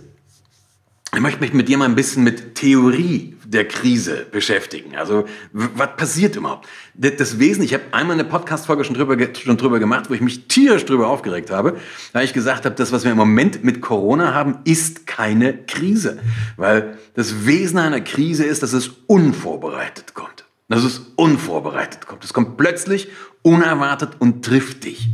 ich 1.13 1.21
möchte 1.21 1.41
mich 1.41 1.53
mit 1.53 1.69
dir 1.69 1.79
mal 1.79 1.87
ein 1.87 1.97
bisschen 1.97 2.23
mit 2.23 2.55
Theorie 2.55 3.37
der 3.45 3.67
Krise 3.67 4.25
beschäftigen. 4.31 4.97
Also, 4.97 5.25
was 5.53 5.97
passiert 5.97 6.37
überhaupt? 6.37 6.69
Das 6.95 7.41
Wesen, 7.41 7.65
ich 7.65 7.75
habe 7.75 7.83
einmal 7.91 8.15
eine 8.15 8.25
Podcast-Folge 8.25 8.85
schon 8.85 8.95
drüber, 8.95 9.17
schon 9.35 9.57
drüber 9.57 9.81
gemacht, 9.81 10.09
wo 10.09 10.15
ich 10.15 10.21
mich 10.21 10.47
tierisch 10.47 10.85
drüber 10.85 11.09
aufgeregt 11.09 11.51
habe, 11.51 11.77
weil 12.13 12.25
ich 12.25 12.35
gesagt 12.35 12.67
habe, 12.67 12.77
das, 12.77 12.93
was 12.93 13.03
wir 13.03 13.11
im 13.11 13.17
Moment 13.17 13.65
mit 13.65 13.81
Corona 13.81 14.33
haben, 14.33 14.59
ist 14.63 15.09
keine 15.09 15.57
Krise. 15.57 16.21
Weil 16.57 16.97
das 17.15 17.47
Wesen 17.47 17.79
einer 17.79 18.03
Krise 18.03 18.45
ist, 18.45 18.63
dass 18.63 18.73
es 18.73 18.91
unvorbereitet 19.09 20.15
kommt. 20.15 20.45
Dass 20.69 20.85
es 20.85 21.01
unvorbereitet 21.17 22.07
kommt. 22.07 22.25
Es 22.25 22.33
kommt 22.33 22.57
plötzlich, 22.57 23.09
unerwartet 23.43 24.11
und 24.21 24.45
trifft 24.45 24.85
dich. 24.85 25.09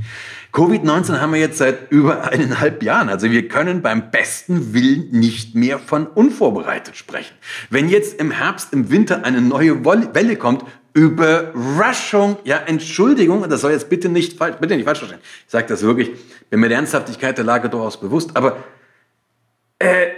Covid-19 0.52 1.18
haben 1.18 1.32
wir 1.32 1.40
jetzt 1.40 1.58
seit 1.58 1.90
über 1.90 2.30
eineinhalb 2.30 2.82
Jahren. 2.82 3.08
Also 3.08 3.30
wir 3.30 3.48
können 3.48 3.80
beim 3.80 4.10
besten 4.10 4.74
Willen 4.74 5.10
nicht 5.10 5.54
mehr 5.54 5.78
von 5.78 6.06
unvorbereitet 6.06 6.96
sprechen. 6.96 7.34
Wenn 7.70 7.88
jetzt 7.88 8.20
im 8.20 8.30
Herbst, 8.30 8.72
im 8.72 8.90
Winter 8.90 9.24
eine 9.24 9.40
neue 9.40 9.84
Welle 9.84 10.36
kommt, 10.36 10.64
Überraschung, 10.94 12.36
ja, 12.44 12.58
Entschuldigung, 12.58 13.48
das 13.48 13.62
soll 13.62 13.72
jetzt 13.72 13.88
bitte 13.88 14.10
nicht 14.10 14.36
falsch, 14.36 14.56
bitte 14.60 14.76
nicht 14.76 14.84
falsch 14.84 14.98
verstehen. 14.98 15.20
Ich 15.46 15.50
sage 15.50 15.66
das 15.66 15.82
wirklich, 15.82 16.10
bin 16.50 16.60
mir 16.60 16.68
der 16.68 16.78
Ernsthaftigkeit 16.78 17.38
der 17.38 17.46
Lage 17.46 17.70
durchaus 17.70 17.98
bewusst, 17.98 18.36
aber 18.36 18.58
äh, 19.78 20.08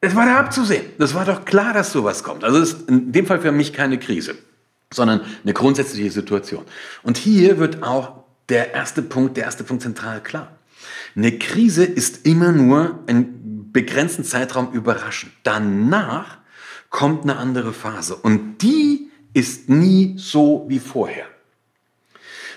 es 0.00 0.16
war 0.16 0.26
da 0.26 0.40
abzusehen. 0.40 0.86
Das 0.98 1.14
war 1.14 1.24
doch 1.24 1.44
klar, 1.44 1.72
dass 1.72 1.92
sowas 1.92 2.24
kommt. 2.24 2.42
Also 2.42 2.58
es 2.58 2.72
ist 2.72 2.88
in 2.88 3.12
dem 3.12 3.26
Fall 3.26 3.40
für 3.40 3.52
mich 3.52 3.72
keine 3.72 3.98
Krise, 3.98 4.34
sondern 4.92 5.20
eine 5.44 5.52
grundsätzliche 5.52 6.10
Situation. 6.10 6.64
Und 7.04 7.16
hier 7.16 7.58
wird 7.58 7.84
auch 7.84 8.17
der 8.48 8.74
erste 8.74 9.02
Punkt, 9.02 9.36
der 9.36 9.44
erste 9.44 9.64
Punkt 9.64 9.82
zentral 9.82 10.22
klar. 10.22 10.56
Eine 11.16 11.38
Krise 11.38 11.84
ist 11.84 12.26
immer 12.26 12.52
nur 12.52 13.02
einen 13.06 13.72
begrenzten 13.72 14.24
Zeitraum 14.24 14.72
überraschend. 14.72 15.32
Danach 15.42 16.38
kommt 16.90 17.24
eine 17.24 17.36
andere 17.36 17.72
Phase 17.72 18.16
und 18.16 18.58
die 18.62 19.10
ist 19.34 19.68
nie 19.68 20.14
so 20.16 20.64
wie 20.68 20.78
vorher. 20.78 21.26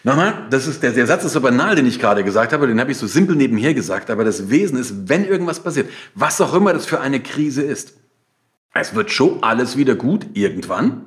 Nochmal, 0.04 0.48
das 0.50 0.66
ist 0.66 0.82
der, 0.82 0.92
der 0.92 1.06
Satz 1.06 1.26
ist 1.26 1.34
so 1.34 1.42
banal, 1.42 1.76
den 1.76 1.86
ich 1.86 2.00
gerade 2.00 2.24
gesagt 2.24 2.54
habe, 2.54 2.66
den 2.66 2.80
habe 2.80 2.92
ich 2.92 2.98
so 2.98 3.06
simpel 3.06 3.36
nebenher 3.36 3.74
gesagt, 3.74 4.10
aber 4.10 4.24
das 4.24 4.50
Wesen 4.50 4.80
ist, 4.80 5.10
wenn 5.10 5.26
irgendwas 5.26 5.62
passiert, 5.62 5.90
was 6.16 6.42
auch 6.42 6.56
immer 6.56 6.74
das 6.74 6.88
für 6.88 7.02
eine 7.02 7.20
Krise 7.20 7.62
ist, 7.62 7.94
es 8.74 8.96
wird 8.96 9.12
schon 9.12 9.44
alles 9.44 9.78
wieder 9.78 9.96
gut 9.96 10.26
irgendwann, 10.34 11.06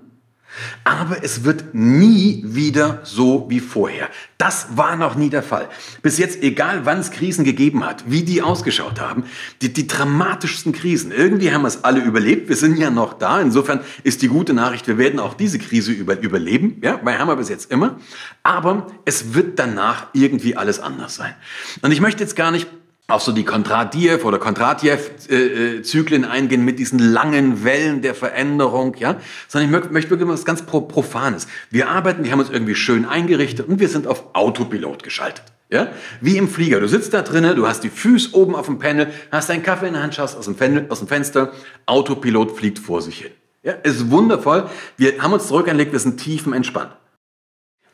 aber 0.84 1.22
es 1.22 1.44
wird 1.44 1.74
nie 1.74 2.42
wieder 2.46 3.00
so 3.04 3.46
wie 3.48 3.60
vorher. 3.60 4.08
Das 4.38 4.76
war 4.76 4.96
noch 4.96 5.14
nie 5.14 5.30
der 5.30 5.42
Fall. 5.42 5.68
Bis 6.02 6.18
jetzt, 6.18 6.42
egal 6.42 6.84
wann 6.84 6.98
es 6.98 7.10
Krisen 7.10 7.44
gegeben 7.44 7.84
hat, 7.84 8.04
wie 8.06 8.22
die 8.22 8.42
ausgeschaut 8.42 9.00
haben, 9.00 9.24
die, 9.62 9.72
die 9.72 9.86
dramatischsten 9.86 10.72
Krisen, 10.72 11.12
irgendwie 11.12 11.52
haben 11.52 11.62
wir 11.62 11.68
es 11.68 11.84
alle 11.84 12.00
überlebt. 12.00 12.48
Wir 12.48 12.56
sind 12.56 12.78
ja 12.78 12.90
noch 12.90 13.14
da. 13.14 13.40
Insofern 13.40 13.80
ist 14.02 14.22
die 14.22 14.28
gute 14.28 14.54
Nachricht, 14.54 14.86
wir 14.86 14.98
werden 14.98 15.20
auch 15.20 15.34
diese 15.34 15.58
Krise 15.58 15.92
über, 15.92 16.18
überleben. 16.20 16.78
Ja, 16.82 17.00
weil 17.02 17.18
haben 17.18 17.28
wir 17.28 17.36
bis 17.36 17.48
jetzt 17.48 17.70
immer. 17.70 17.98
Aber 18.42 18.86
es 19.04 19.34
wird 19.34 19.58
danach 19.58 20.08
irgendwie 20.12 20.56
alles 20.56 20.80
anders 20.80 21.16
sein. 21.16 21.34
Und 21.82 21.90
ich 21.90 22.00
möchte 22.00 22.22
jetzt 22.22 22.36
gar 22.36 22.50
nicht 22.50 22.68
auf 23.06 23.22
so 23.22 23.32
die 23.32 23.44
Kontradiev 23.44 24.24
oder 24.24 24.38
Kontradiev-Zyklen 24.38 26.24
eingehen 26.24 26.64
mit 26.64 26.78
diesen 26.78 26.98
langen 26.98 27.62
Wellen 27.62 28.00
der 28.00 28.14
Veränderung, 28.14 28.96
ja, 28.98 29.20
sondern 29.46 29.84
ich 29.84 29.90
möchte 29.90 30.10
wirklich 30.10 30.28
was 30.28 30.46
ganz 30.46 30.62
Profanes. 30.62 31.46
Wir 31.70 31.90
arbeiten, 31.90 32.24
wir 32.24 32.32
haben 32.32 32.40
uns 32.40 32.48
irgendwie 32.48 32.74
schön 32.74 33.04
eingerichtet 33.04 33.68
und 33.68 33.78
wir 33.78 33.88
sind 33.88 34.06
auf 34.06 34.34
Autopilot 34.34 35.02
geschaltet. 35.02 35.44
Ja? 35.70 35.88
Wie 36.22 36.38
im 36.38 36.48
Flieger. 36.48 36.80
Du 36.80 36.88
sitzt 36.88 37.12
da 37.12 37.20
drinnen, 37.20 37.56
du 37.56 37.66
hast 37.66 37.84
die 37.84 37.90
Füße 37.90 38.34
oben 38.34 38.54
auf 38.54 38.66
dem 38.66 38.78
Panel, 38.78 39.12
hast 39.30 39.50
deinen 39.50 39.62
Kaffee 39.62 39.88
in 39.88 39.94
der 39.94 40.02
Hand, 40.02 40.14
schaust 40.14 40.36
aus 40.36 40.46
dem, 40.46 40.56
Fen 40.56 40.90
aus 40.90 41.00
dem 41.00 41.08
Fenster, 41.08 41.52
Autopilot 41.84 42.56
fliegt 42.56 42.78
vor 42.78 43.02
sich 43.02 43.18
hin. 43.18 43.32
Ja? 43.62 43.72
Ist 43.72 44.10
wundervoll. 44.10 44.70
Wir 44.96 45.20
haben 45.20 45.34
uns 45.34 45.48
zurückgelegt, 45.48 45.92
wir 45.92 45.98
sind 45.98 46.18
tiefenentspannt. 46.18 46.92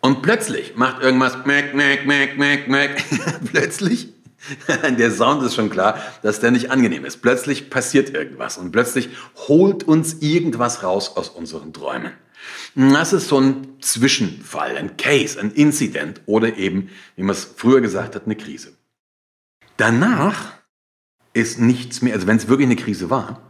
Und 0.02 0.23
plötzlich 0.23 0.76
macht 0.76 1.02
irgendwas, 1.02 1.45
meck, 1.47 1.75
meck, 1.75 2.07
meck, 2.07 2.38
meck, 2.38 2.69
meck. 2.69 3.05
plötzlich 3.52 4.14
der 4.99 5.11
Sound 5.11 5.42
ist 5.42 5.54
schon 5.54 5.70
klar, 5.70 5.99
dass 6.23 6.40
der 6.40 6.50
nicht 6.50 6.70
angenehm 6.70 7.04
ist. 7.04 7.18
Plötzlich 7.18 7.70
passiert 7.70 8.11
irgendwas 8.11 8.59
und 8.59 8.73
plötzlich 8.73 9.11
holt 9.49 9.85
uns 9.85 10.14
irgendwas 10.20 10.82
raus 10.82 11.16
aus 11.16 11.28
unseren 11.28 11.73
Träumen. 11.73 12.12
Das 12.75 13.12
ist 13.12 13.28
so 13.28 13.38
ein 13.40 13.80
Zwischenfall, 13.80 14.76
ein 14.76 14.97
Case, 14.97 15.38
ein 15.38 15.52
Incident 15.52 16.23
oder 16.26 16.56
eben, 16.56 16.90
wie 17.16 17.23
man 17.23 17.35
es 17.35 17.44
früher 17.44 17.80
gesagt 17.80 18.14
hat, 18.14 18.25
eine 18.25 18.37
Krise. 18.37 18.73
Danach 19.76 20.54
ist 21.32 21.59
nichts 21.59 22.02
mehr, 22.02 22.14
also 22.14 22.26
wenn 22.26 22.37
es 22.37 22.49
wirklich 22.49 22.66
eine 22.66 22.76
Krise 22.76 23.11
war, 23.11 23.50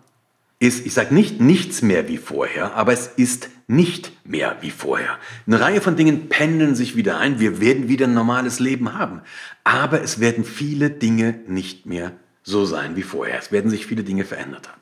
ist, 0.61 0.87
ich 0.87 0.95
sage 0.95 1.15
nicht 1.15 1.41
nichts 1.41 1.83
mehr 1.83 2.07
wie 2.07 2.19
vorher, 2.19 2.75
aber 2.75 2.93
es 2.93 3.07
ist 3.09 3.49
nicht 3.67 4.13
mehr 4.25 4.57
wie 4.61 4.71
vorher. 4.71 5.19
Eine 5.47 5.61
Reihe 5.61 5.81
von 5.81 5.97
Dingen 5.97 6.29
pendeln 6.29 6.75
sich 6.75 6.97
wieder 6.97 7.19
ein. 7.19 7.41
Wir 7.41 7.61
werden 7.61 7.89
wieder 7.89 8.07
ein 8.07 8.15
normales 8.15 8.61
Leben 8.61 8.97
haben. 8.97 9.23
Aber 9.65 10.03
es 10.03 10.21
werden 10.21 10.45
viele 10.45 10.91
Dinge 10.91 11.41
nicht 11.47 11.87
mehr 11.87 12.13
so 12.43 12.65
sein 12.67 12.95
wie 12.97 13.03
vorher. 13.03 13.39
Es 13.39 13.53
werden 13.53 13.71
sich 13.71 13.87
viele 13.87 14.05
Dinge 14.05 14.25
verändert 14.25 14.69
haben. 14.69 14.81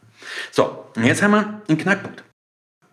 So, 0.50 0.84
und 0.96 1.04
jetzt 1.04 1.22
haben 1.22 1.32
wir 1.32 1.62
einen 1.68 1.78
Knackpunkt. 1.78 2.24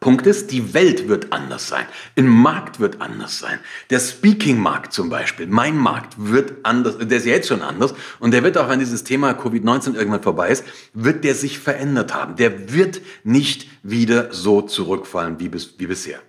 Punkt 0.05 0.27
ist, 0.27 0.51
die 0.51 0.75
Welt 0.75 1.07
wird 1.07 1.33
anders 1.33 1.67
sein. 1.67 1.87
Ein 2.15 2.27
Markt 2.27 2.79
wird 2.79 3.01
anders 3.01 3.39
sein. 3.39 3.57
Der 3.89 3.99
Speaking-Markt 3.99 4.93
zum 4.93 5.09
Beispiel, 5.09 5.47
mein 5.47 5.75
Markt 5.75 6.13
wird 6.17 6.53
anders, 6.61 6.99
der 6.99 7.17
ist 7.17 7.25
jetzt 7.25 7.47
schon 7.47 7.63
anders 7.63 7.95
und 8.19 8.29
der 8.29 8.43
wird 8.43 8.55
auch, 8.59 8.69
wenn 8.69 8.77
dieses 8.77 9.03
Thema 9.03 9.31
Covid-19 9.31 9.95
irgendwann 9.95 10.21
vorbei 10.21 10.49
ist, 10.49 10.63
wird 10.93 11.23
der 11.23 11.33
sich 11.33 11.57
verändert 11.57 12.13
haben. 12.13 12.35
Der 12.35 12.71
wird 12.71 13.01
nicht 13.23 13.67
wieder 13.81 14.31
so 14.31 14.61
zurückfallen 14.61 15.39
wie, 15.39 15.49
bis, 15.49 15.73
wie 15.79 15.87
bisher. 15.87 16.19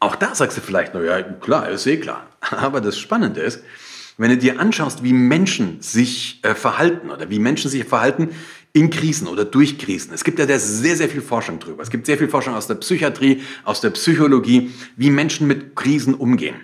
Auch 0.00 0.16
da 0.16 0.34
sagst 0.34 0.56
du 0.56 0.60
vielleicht, 0.60 0.92
na 0.92 1.00
ja, 1.00 1.22
klar, 1.22 1.68
ist 1.68 1.86
eh 1.86 1.98
klar. 1.98 2.26
Aber 2.40 2.80
das 2.80 2.98
Spannende 2.98 3.40
ist, 3.40 3.62
wenn 4.18 4.30
du 4.30 4.38
dir 4.38 4.58
anschaust, 4.58 5.04
wie 5.04 5.12
Menschen 5.12 5.80
sich 5.82 6.40
äh, 6.42 6.54
verhalten 6.54 7.10
oder 7.10 7.28
wie 7.30 7.38
Menschen 7.38 7.70
sich 7.70 7.84
verhalten 7.84 8.30
in 8.76 8.90
Krisen 8.90 9.26
oder 9.26 9.46
durch 9.46 9.78
Krisen. 9.78 10.12
Es 10.12 10.22
gibt 10.22 10.38
ja 10.38 10.46
sehr, 10.58 10.96
sehr 10.96 11.08
viel 11.08 11.22
Forschung 11.22 11.58
drüber. 11.58 11.82
Es 11.82 11.88
gibt 11.88 12.04
sehr 12.04 12.18
viel 12.18 12.28
Forschung 12.28 12.54
aus 12.54 12.66
der 12.66 12.74
Psychiatrie, 12.74 13.40
aus 13.64 13.80
der 13.80 13.88
Psychologie, 13.88 14.70
wie 14.96 15.08
Menschen 15.08 15.46
mit 15.46 15.74
Krisen 15.74 16.12
umgehen. 16.12 16.56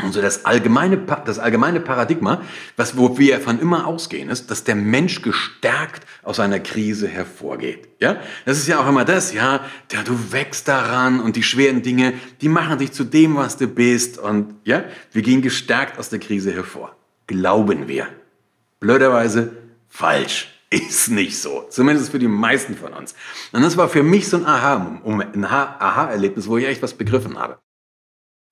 Und 0.00 0.12
so 0.12 0.22
das 0.22 0.44
allgemeine, 0.44 0.98
das 1.24 1.40
allgemeine 1.40 1.80
Paradigma, 1.80 2.42
was, 2.76 2.96
wo 2.96 3.18
wir 3.18 3.40
von 3.40 3.58
immer 3.58 3.88
ausgehen, 3.88 4.30
ist, 4.30 4.52
dass 4.52 4.62
der 4.62 4.76
Mensch 4.76 5.20
gestärkt 5.20 6.06
aus 6.22 6.38
einer 6.38 6.60
Krise 6.60 7.08
hervorgeht. 7.08 7.88
Ja? 7.98 8.20
Das 8.44 8.58
ist 8.58 8.68
ja 8.68 8.78
auch 8.78 8.88
immer 8.88 9.04
das, 9.04 9.34
ja, 9.34 9.64
ja, 9.90 10.04
du 10.04 10.32
wächst 10.32 10.68
daran 10.68 11.18
und 11.18 11.34
die 11.34 11.42
schweren 11.42 11.82
Dinge, 11.82 12.14
die 12.40 12.48
machen 12.48 12.78
dich 12.78 12.92
zu 12.92 13.02
dem, 13.02 13.34
was 13.34 13.56
du 13.56 13.66
bist 13.66 14.16
und, 14.16 14.54
ja, 14.62 14.84
wir 15.10 15.22
gehen 15.22 15.42
gestärkt 15.42 15.98
aus 15.98 16.08
der 16.08 16.20
Krise 16.20 16.52
hervor. 16.52 16.94
Glauben 17.26 17.88
wir. 17.88 18.06
Blöderweise 18.78 19.50
falsch. 19.88 20.59
Ist 20.70 21.10
nicht 21.10 21.36
so. 21.36 21.66
Zumindest 21.68 22.10
für 22.10 22.20
die 22.20 22.28
meisten 22.28 22.76
von 22.76 22.92
uns. 22.92 23.14
Und 23.52 23.62
das 23.62 23.76
war 23.76 23.88
für 23.88 24.04
mich 24.04 24.28
so 24.28 24.36
ein 24.36 24.46
Aha-Erlebnis, 24.46 26.46
wo 26.46 26.58
ich 26.58 26.66
echt 26.66 26.82
was 26.82 26.94
begriffen 26.94 27.38
habe. 27.38 27.58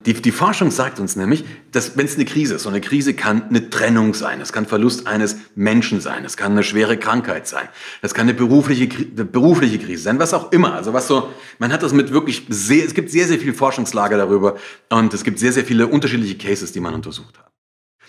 Die, 0.05 0.13
die 0.13 0.31
Forschung 0.31 0.71
sagt 0.71 1.01
uns 1.01 1.17
nämlich, 1.17 1.43
dass 1.73 1.97
wenn 1.97 2.05
es 2.05 2.15
eine 2.15 2.23
Krise 2.23 2.55
ist, 2.55 2.63
so 2.63 2.69
eine 2.69 2.79
Krise 2.79 3.13
kann 3.13 3.49
eine 3.49 3.69
Trennung 3.69 4.13
sein, 4.13 4.39
es 4.39 4.53
kann 4.53 4.65
Verlust 4.65 5.07
eines 5.07 5.35
Menschen 5.55 5.99
sein, 5.99 6.23
es 6.23 6.37
kann 6.37 6.53
eine 6.53 6.63
schwere 6.63 6.95
Krankheit 6.95 7.49
sein, 7.49 7.67
es 8.01 8.13
kann 8.13 8.29
eine 8.29 8.33
berufliche, 8.33 8.87
eine 8.95 9.25
berufliche 9.25 9.77
Krise 9.77 10.03
sein, 10.03 10.17
was 10.17 10.33
auch 10.33 10.53
immer. 10.53 10.73
Also 10.73 10.93
was 10.93 11.09
so, 11.09 11.27
man 11.57 11.73
hat 11.73 11.83
das 11.83 11.91
mit 11.91 12.13
wirklich 12.13 12.45
sehr, 12.47 12.85
es 12.85 12.93
gibt 12.93 13.09
sehr, 13.09 13.27
sehr 13.27 13.39
viel 13.39 13.53
Forschungslager 13.53 14.15
darüber 14.15 14.55
und 14.89 15.13
es 15.13 15.25
gibt 15.25 15.37
sehr, 15.37 15.51
sehr 15.51 15.65
viele 15.65 15.87
unterschiedliche 15.87 16.37
Cases, 16.37 16.71
die 16.71 16.79
man 16.79 16.93
untersucht 16.93 17.37
hat. 17.37 17.51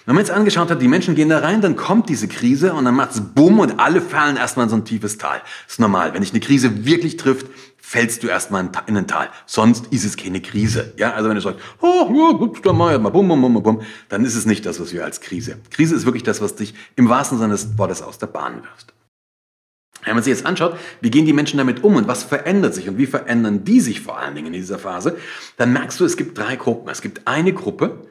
Wenn 0.06 0.14
man 0.14 0.24
jetzt 0.24 0.30
angeschaut 0.30 0.70
hat, 0.70 0.80
die 0.80 0.88
Menschen 0.88 1.14
gehen 1.14 1.28
da 1.28 1.40
rein, 1.40 1.60
dann 1.60 1.76
kommt 1.76 2.08
diese 2.08 2.26
Krise 2.26 2.72
und 2.72 2.84
dann 2.84 2.94
macht 2.94 3.12
es 3.12 3.20
Bumm 3.20 3.60
und 3.60 3.78
alle 3.78 4.00
fallen 4.00 4.36
erstmal 4.36 4.64
in 4.64 4.70
so 4.70 4.76
ein 4.76 4.84
tiefes 4.84 5.18
Tal. 5.18 5.40
Das 5.66 5.74
ist 5.74 5.80
normal. 5.80 6.14
Wenn 6.14 6.22
dich 6.22 6.30
eine 6.30 6.40
Krise 6.40 6.84
wirklich 6.84 7.16
trifft, 7.16 7.46
fällst 7.76 8.22
du 8.22 8.28
erstmal 8.28 8.68
in 8.86 8.96
ein 8.96 9.06
Tal. 9.06 9.28
Sonst 9.46 9.88
ist 9.88 10.04
es 10.04 10.16
keine 10.16 10.40
Krise. 10.40 10.94
Ja, 10.96 11.12
also 11.12 11.28
wenn 11.28 11.34
du 11.34 11.42
sagst, 11.42 11.60
oh, 11.80 12.08
ja, 12.12 12.38
gut, 12.38 12.64
dann 12.64 12.76
mal, 12.76 12.98
mal 12.98 13.10
bum, 13.10 13.28
bum, 13.28 13.40
bum, 13.40 13.62
bum, 13.62 13.82
dann 14.08 14.24
ist 14.24 14.36
es 14.36 14.46
nicht 14.46 14.64
das, 14.64 14.80
was 14.80 14.92
wir 14.92 15.04
als 15.04 15.20
Krise. 15.20 15.58
Krise 15.70 15.96
ist 15.96 16.06
wirklich 16.06 16.22
das, 16.22 16.40
was 16.40 16.54
dich 16.54 16.74
im 16.96 17.08
wahrsten 17.08 17.38
Sinne 17.38 17.52
des 17.52 17.76
Wortes 17.78 18.00
aus 18.00 18.18
der 18.18 18.28
Bahn 18.28 18.62
wirft. 18.62 18.94
Wenn 20.04 20.14
man 20.14 20.22
sich 20.22 20.30
jetzt 20.30 20.46
anschaut, 20.46 20.78
wie 21.00 21.10
gehen 21.10 21.26
die 21.26 21.32
Menschen 21.32 21.58
damit 21.58 21.84
um 21.84 21.96
und 21.96 22.08
was 22.08 22.22
verändert 22.22 22.74
sich 22.74 22.88
und 22.88 22.96
wie 22.96 23.06
verändern 23.06 23.64
die 23.64 23.80
sich 23.80 24.00
vor 24.00 24.18
allen 24.18 24.34
Dingen 24.34 24.48
in 24.48 24.52
dieser 24.54 24.78
Phase, 24.78 25.18
dann 25.56 25.72
merkst 25.72 26.00
du, 26.00 26.04
es 26.04 26.16
gibt 26.16 26.38
drei 26.38 26.56
Gruppen. 26.56 26.88
Es 26.88 27.02
gibt 27.02 27.26
eine 27.26 27.52
Gruppe, 27.52 28.06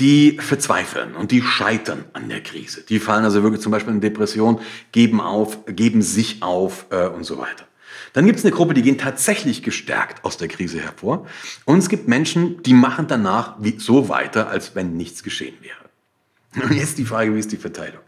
die 0.00 0.38
verzweifeln 0.40 1.14
und 1.14 1.30
die 1.30 1.42
scheitern 1.42 2.04
an 2.14 2.28
der 2.28 2.42
Krise. 2.42 2.82
Die 2.82 2.98
fallen 2.98 3.24
also 3.24 3.42
wirklich 3.42 3.60
zum 3.60 3.70
Beispiel 3.70 3.92
in 3.92 4.00
Depression, 4.00 4.60
geben 4.92 5.20
auf, 5.20 5.58
geben 5.66 6.02
sich 6.02 6.42
auf 6.42 6.86
äh, 6.90 7.06
und 7.06 7.24
so 7.24 7.38
weiter. 7.38 7.66
Dann 8.12 8.26
gibt 8.26 8.38
es 8.38 8.44
eine 8.44 8.52
Gruppe, 8.52 8.74
die 8.74 8.82
gehen 8.82 8.98
tatsächlich 8.98 9.62
gestärkt 9.62 10.24
aus 10.24 10.36
der 10.36 10.48
Krise 10.48 10.80
hervor. 10.80 11.26
Und 11.64 11.78
es 11.78 11.88
gibt 11.88 12.08
Menschen, 12.08 12.62
die 12.62 12.74
machen 12.74 13.06
danach 13.06 13.56
wie, 13.60 13.78
so 13.78 14.08
weiter, 14.08 14.48
als 14.48 14.74
wenn 14.74 14.96
nichts 14.96 15.22
geschehen 15.22 15.54
wäre. 15.60 16.66
Und 16.68 16.76
jetzt 16.76 16.98
die 16.98 17.04
Frage, 17.04 17.34
wie 17.34 17.38
ist 17.38 17.52
die 17.52 17.56
Verteilung? 17.56 18.00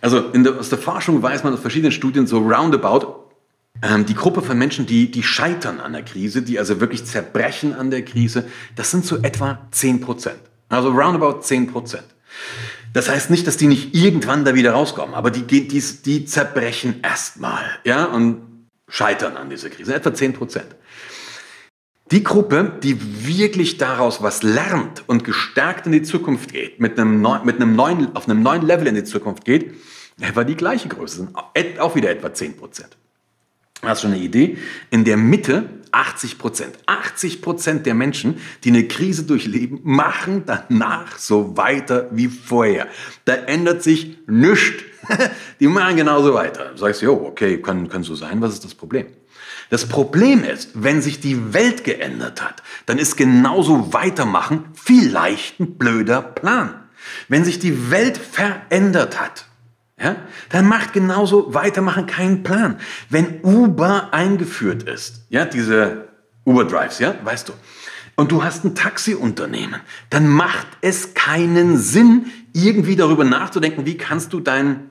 Also 0.00 0.20
der, 0.20 0.58
aus 0.58 0.70
der 0.70 0.78
Forschung 0.78 1.22
weiß 1.22 1.44
man 1.44 1.52
aus 1.52 1.60
verschiedenen 1.60 1.92
Studien 1.92 2.26
so 2.26 2.38
roundabout, 2.38 3.30
ähm, 3.82 4.06
die 4.06 4.14
Gruppe 4.14 4.42
von 4.42 4.58
Menschen, 4.58 4.86
die, 4.86 5.10
die 5.10 5.22
scheitern 5.22 5.78
an 5.78 5.92
der 5.92 6.02
Krise, 6.02 6.42
die 6.42 6.58
also 6.58 6.80
wirklich 6.80 7.04
zerbrechen 7.04 7.74
an 7.74 7.90
der 7.90 8.04
Krise, 8.04 8.48
das 8.74 8.90
sind 8.90 9.04
so 9.04 9.18
etwa 9.18 9.60
10 9.70 10.00
Prozent. 10.00 10.40
Also 10.68 10.90
roundabout 10.90 11.40
10 11.40 11.72
Prozent. 11.72 12.06
Das 12.92 13.08
heißt 13.08 13.30
nicht, 13.30 13.46
dass 13.46 13.56
die 13.56 13.66
nicht 13.66 13.94
irgendwann 13.94 14.44
da 14.44 14.54
wieder 14.54 14.72
rauskommen, 14.72 15.14
aber 15.14 15.30
die, 15.30 15.42
die, 15.42 15.66
die 15.68 16.24
zerbrechen 16.24 17.00
erstmal 17.02 17.64
ja, 17.84 18.04
und 18.04 18.68
scheitern 18.88 19.36
an 19.36 19.50
dieser 19.50 19.70
Krise. 19.70 19.94
Etwa 19.94 20.14
10 20.14 20.32
Prozent. 20.32 20.76
Die 22.10 22.22
Gruppe, 22.22 22.78
die 22.82 23.26
wirklich 23.26 23.78
daraus 23.78 24.22
was 24.22 24.42
lernt 24.42 25.02
und 25.08 25.24
gestärkt 25.24 25.86
in 25.86 25.92
die 25.92 26.02
Zukunft 26.02 26.52
geht, 26.52 26.78
mit 26.78 26.98
einem, 26.98 27.26
mit 27.44 27.56
einem 27.56 27.74
neuen, 27.74 28.14
auf 28.14 28.28
einem 28.28 28.42
neuen 28.42 28.62
Level 28.62 28.86
in 28.86 28.94
die 28.94 29.04
Zukunft 29.04 29.44
geht, 29.44 29.74
war 30.34 30.44
die 30.44 30.54
gleiche 30.54 30.88
Größe, 30.88 31.28
auch 31.80 31.94
wieder 31.96 32.10
etwa 32.10 32.32
10 32.32 32.56
Prozent. 32.56 32.96
Hast 33.86 34.04
du 34.04 34.08
eine 34.08 34.18
Idee? 34.18 34.58
In 34.90 35.04
der 35.04 35.16
Mitte 35.16 35.68
80 35.94 36.38
Prozent. 36.38 36.78
80 36.86 37.40
Prozent 37.40 37.86
der 37.86 37.94
Menschen, 37.94 38.40
die 38.64 38.70
eine 38.70 38.88
Krise 38.88 39.24
durchleben, 39.24 39.80
machen 39.84 40.42
danach 40.44 41.18
so 41.18 41.56
weiter 41.56 42.08
wie 42.10 42.28
vorher. 42.28 42.88
Da 43.24 43.34
ändert 43.34 43.82
sich 43.82 44.18
nichts. 44.26 44.82
Die 45.60 45.68
machen 45.68 45.96
genauso 45.96 46.34
weiter. 46.34 46.70
Du 46.72 46.78
sagst, 46.78 47.02
jo, 47.02 47.12
okay, 47.12 47.60
kann, 47.60 47.88
kann 47.88 48.02
so 48.02 48.14
sein. 48.14 48.40
Was 48.40 48.54
ist 48.54 48.64
das 48.64 48.74
Problem? 48.74 49.06
Das 49.70 49.86
Problem 49.86 50.44
ist, 50.44 50.70
wenn 50.74 51.00
sich 51.00 51.20
die 51.20 51.54
Welt 51.54 51.84
geändert 51.84 52.42
hat, 52.42 52.62
dann 52.86 52.98
ist 52.98 53.16
genauso 53.16 53.92
weitermachen 53.92 54.64
vielleicht 54.74 55.60
ein 55.60 55.76
blöder 55.78 56.22
Plan. 56.22 56.74
Wenn 57.28 57.44
sich 57.44 57.58
die 57.58 57.90
Welt 57.90 58.18
verändert 58.18 59.20
hat, 59.20 59.46
ja, 60.00 60.16
dann 60.50 60.66
macht 60.66 60.92
genauso 60.92 61.54
weitermachen 61.54 62.06
keinen 62.06 62.42
Plan. 62.42 62.78
Wenn 63.10 63.40
Uber 63.42 64.12
eingeführt 64.12 64.82
ist, 64.82 65.26
ja, 65.28 65.44
diese 65.44 66.08
Uber 66.44 66.64
Drives, 66.64 66.98
ja, 66.98 67.14
weißt 67.22 67.48
du, 67.48 67.52
und 68.16 68.30
du 68.32 68.44
hast 68.44 68.64
ein 68.64 68.74
Taxiunternehmen, 68.74 69.80
dann 70.10 70.28
macht 70.28 70.66
es 70.80 71.14
keinen 71.14 71.78
Sinn, 71.78 72.26
irgendwie 72.52 72.96
darüber 72.96 73.24
nachzudenken, 73.24 73.86
wie 73.86 73.96
kannst 73.96 74.32
du 74.32 74.40
dein, 74.40 74.90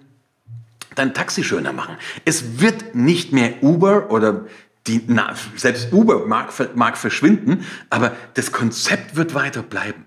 dein 0.95 1.13
Taxi 1.13 1.43
schöner 1.43 1.73
machen. 1.73 1.95
Es 2.25 2.59
wird 2.59 2.95
nicht 2.95 3.31
mehr 3.31 3.61
Uber 3.61 4.11
oder 4.11 4.45
die, 4.87 5.01
na, 5.07 5.33
selbst 5.55 5.93
Uber 5.93 6.25
mag, 6.27 6.51
mag 6.75 6.97
verschwinden, 6.97 7.65
aber 7.89 8.15
das 8.33 8.51
Konzept 8.51 9.15
wird 9.15 9.33
weiter 9.33 9.63
bleiben. 9.63 10.05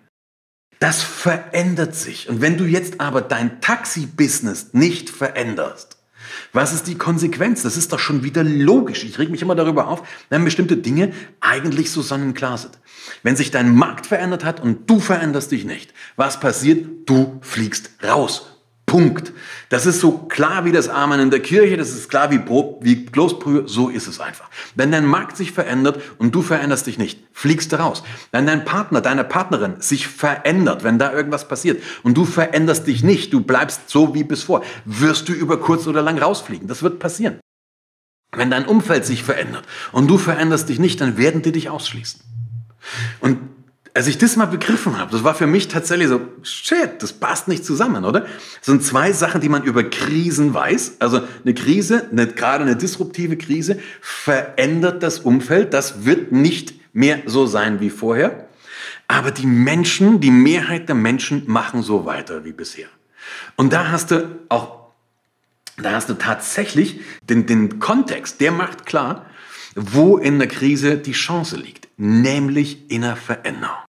Das 0.86 1.02
verändert 1.02 1.96
sich. 1.96 2.28
Und 2.28 2.40
wenn 2.40 2.58
du 2.58 2.64
jetzt 2.64 3.00
aber 3.00 3.20
dein 3.20 3.60
Taxi-Business 3.60 4.68
nicht 4.72 5.10
veränderst, 5.10 5.96
was 6.52 6.72
ist 6.72 6.86
die 6.86 6.96
Konsequenz? 6.96 7.64
Das 7.64 7.76
ist 7.76 7.92
doch 7.92 7.98
schon 7.98 8.22
wieder 8.22 8.44
logisch. 8.44 9.02
Ich 9.02 9.18
reg 9.18 9.28
mich 9.28 9.42
immer 9.42 9.56
darüber 9.56 9.88
auf, 9.88 10.06
wenn 10.28 10.44
bestimmte 10.44 10.76
Dinge 10.76 11.12
eigentlich 11.40 11.90
so 11.90 12.02
sonnenklar 12.02 12.56
sind. 12.56 12.78
Wenn 13.24 13.34
sich 13.34 13.50
dein 13.50 13.74
Markt 13.74 14.06
verändert 14.06 14.44
hat 14.44 14.62
und 14.62 14.88
du 14.88 15.00
veränderst 15.00 15.50
dich 15.50 15.64
nicht, 15.64 15.92
was 16.14 16.38
passiert? 16.38 16.86
Du 17.06 17.40
fliegst 17.40 17.90
raus. 18.04 18.55
Punkt. 18.86 19.32
Das 19.68 19.84
ist 19.84 20.00
so 20.00 20.12
klar 20.12 20.64
wie 20.64 20.70
das 20.70 20.88
Amen 20.88 21.18
in 21.18 21.30
der 21.30 21.40
Kirche, 21.40 21.76
das 21.76 21.90
ist 21.90 22.08
klar 22.08 22.30
wie, 22.30 22.38
Brot, 22.38 22.78
wie 22.82 23.04
Kloßbrühe, 23.04 23.66
so 23.66 23.88
ist 23.88 24.06
es 24.06 24.20
einfach. 24.20 24.48
Wenn 24.76 24.92
dein 24.92 25.04
Markt 25.04 25.36
sich 25.36 25.50
verändert 25.50 26.00
und 26.18 26.32
du 26.34 26.40
veränderst 26.40 26.86
dich 26.86 26.96
nicht, 26.96 27.20
fliegst 27.32 27.72
du 27.72 27.80
raus. 27.80 28.04
Wenn 28.30 28.46
dein 28.46 28.64
Partner, 28.64 29.00
deine 29.00 29.24
Partnerin 29.24 29.80
sich 29.80 30.06
verändert, 30.06 30.84
wenn 30.84 31.00
da 31.00 31.12
irgendwas 31.12 31.48
passiert 31.48 31.82
und 32.04 32.16
du 32.16 32.24
veränderst 32.24 32.86
dich 32.86 33.02
nicht, 33.02 33.32
du 33.32 33.40
bleibst 33.40 33.90
so 33.90 34.14
wie 34.14 34.22
bis 34.22 34.44
vor, 34.44 34.62
wirst 34.84 35.28
du 35.28 35.32
über 35.32 35.58
kurz 35.58 35.88
oder 35.88 36.00
lang 36.00 36.18
rausfliegen. 36.18 36.68
Das 36.68 36.84
wird 36.84 37.00
passieren. 37.00 37.40
Wenn 38.32 38.50
dein 38.50 38.66
Umfeld 38.66 39.04
sich 39.04 39.24
verändert 39.24 39.64
und 39.90 40.08
du 40.08 40.16
veränderst 40.16 40.68
dich 40.68 40.78
nicht, 40.78 41.00
dann 41.00 41.16
werden 41.16 41.42
die 41.42 41.52
dich 41.52 41.70
ausschließen. 41.70 42.20
Und 43.20 43.38
als 43.96 44.08
ich 44.08 44.18
das 44.18 44.36
mal 44.36 44.44
begriffen 44.44 44.98
habe, 44.98 45.10
das 45.10 45.24
war 45.24 45.34
für 45.34 45.46
mich 45.46 45.68
tatsächlich 45.68 46.08
so, 46.08 46.20
shit, 46.42 47.02
das 47.02 47.14
passt 47.14 47.48
nicht 47.48 47.64
zusammen, 47.64 48.04
oder? 48.04 48.20
Das 48.20 48.66
sind 48.66 48.84
zwei 48.84 49.10
Sachen, 49.12 49.40
die 49.40 49.48
man 49.48 49.62
über 49.62 49.84
Krisen 49.84 50.52
weiß. 50.52 50.96
Also 50.98 51.22
eine 51.42 51.54
Krise, 51.54 52.06
eine, 52.12 52.26
gerade 52.26 52.64
eine 52.64 52.76
disruptive 52.76 53.38
Krise, 53.38 53.78
verändert 54.02 55.02
das 55.02 55.20
Umfeld. 55.20 55.72
Das 55.72 56.04
wird 56.04 56.30
nicht 56.30 56.74
mehr 56.92 57.22
so 57.24 57.46
sein 57.46 57.80
wie 57.80 57.88
vorher. 57.88 58.50
Aber 59.08 59.30
die 59.30 59.46
Menschen, 59.46 60.20
die 60.20 60.30
Mehrheit 60.30 60.90
der 60.90 60.94
Menschen 60.94 61.44
machen 61.46 61.80
so 61.82 62.04
weiter 62.04 62.44
wie 62.44 62.52
bisher. 62.52 62.88
Und 63.56 63.72
da 63.72 63.90
hast 63.90 64.10
du 64.10 64.40
auch, 64.50 64.90
da 65.78 65.92
hast 65.92 66.10
du 66.10 66.14
tatsächlich 66.14 67.00
den, 67.22 67.46
den 67.46 67.78
Kontext, 67.78 68.42
der 68.42 68.52
macht 68.52 68.84
klar, 68.84 69.24
wo 69.74 70.18
in 70.18 70.38
der 70.38 70.48
Krise 70.48 70.98
die 70.98 71.12
Chance 71.12 71.56
liegt, 71.56 71.88
nämlich 71.96 72.90
in 72.90 73.00
der 73.00 73.16
Veränderung. 73.16 73.85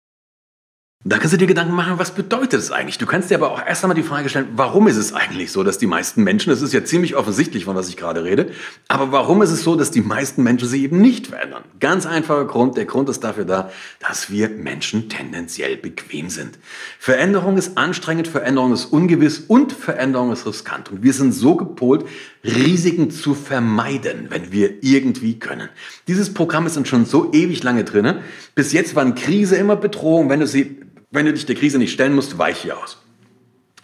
Da 1.09 1.19
kannst 1.19 1.35
du 1.35 1.39
dir 1.39 1.47
Gedanken 1.47 1.73
machen, 1.73 2.01
was 2.01 2.11
bedeutet 2.11 2.59
es 2.59 2.73
eigentlich? 2.73 2.99
Du 2.99 3.07
kannst 3.07 3.31
dir 3.31 3.37
aber 3.37 3.53
auch 3.53 3.65
erst 3.65 3.85
einmal 3.85 3.95
die 3.95 4.03
Frage 4.03 4.29
stellen, 4.29 4.49
warum 4.57 4.89
ist 4.89 4.97
es 4.97 5.13
eigentlich 5.13 5.53
so, 5.53 5.63
dass 5.63 5.79
die 5.79 5.87
meisten 5.87 6.25
Menschen, 6.25 6.51
das 6.51 6.63
ist 6.63 6.73
ja 6.73 6.85
ziemlich 6.85 7.15
offensichtlich, 7.15 7.65
von 7.65 7.77
was 7.77 7.89
ich 7.89 7.97
gerade 7.97 8.25
rede, 8.25 8.51
aber 8.89 9.13
warum 9.13 9.41
ist 9.41 9.53
es 9.53 9.63
so, 9.63 9.77
dass 9.77 9.93
die 9.93 10.01
meisten 10.01 10.43
Menschen 10.43 10.67
sich 10.67 10.83
eben 10.83 11.01
nicht 11.01 11.29
verändern? 11.29 11.63
Ganz 11.79 12.07
einfacher 12.07 12.45
Grund, 12.47 12.77
der 12.77 12.87
Grund 12.87 13.09
ist 13.09 13.23
dafür 13.23 13.45
da, 13.45 13.71
dass 14.01 14.31
wir 14.31 14.49
Menschen 14.49 15.09
tendenziell 15.09 15.77
bequem 15.77 16.29
sind. 16.29 16.59
Veränderung 16.99 17.57
ist 17.57 17.79
anstrengend, 17.79 18.27
Veränderung 18.27 18.73
ist 18.73 18.87
ungewiss 18.87 19.39
und 19.47 19.73
Veränderung 19.73 20.33
ist 20.33 20.45
riskant. 20.45 20.91
Und 20.91 21.05
wir 21.05 21.13
sind 21.13 21.31
so 21.31 21.55
gepolt, 21.55 22.05
Risiken 22.43 23.13
zu 23.13 23.35
vermeiden, 23.35 24.27
wenn 24.31 24.51
wir 24.51 24.83
irgendwie 24.83 25.39
können. 25.39 25.69
Dieses 26.09 26.35
Programm 26.35 26.67
ist 26.67 26.85
schon 26.89 27.07
so 27.07 27.33
ewig 27.33 27.63
lange 27.63 27.85
drin. 27.85 28.17
Bis 28.57 28.73
jetzt 28.73 28.97
waren 28.97 29.15
Krise 29.15 29.55
immer 29.55 29.77
Bedrohung, 29.77 30.31
wenn 30.31 30.41
du 30.41 30.49
sie 30.49 30.81
wenn 31.11 31.27
du 31.27 31.33
dich 31.33 31.47
der 31.47 31.57
Krise 31.57 31.79
nicht 31.79 31.93
stellen 31.93 32.15
musst, 32.15 32.39
weich 32.39 32.59
hier 32.59 32.79
aus. 32.79 32.99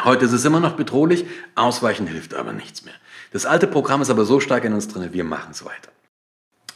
Heute 0.02 0.24
ist 0.24 0.32
es 0.32 0.44
immer 0.44 0.60
noch 0.60 0.74
bedrohlich, 0.74 1.24
ausweichen 1.54 2.06
hilft 2.06 2.34
aber 2.34 2.52
nichts 2.52 2.84
mehr. 2.84 2.94
Das 3.32 3.46
alte 3.46 3.66
Programm 3.66 4.02
ist 4.02 4.10
aber 4.10 4.24
so 4.24 4.40
stark 4.40 4.64
in 4.64 4.72
uns 4.72 4.88
drin, 4.88 5.12
wir 5.12 5.24
machen 5.24 5.52
es 5.52 5.64
weiter. 5.64 5.90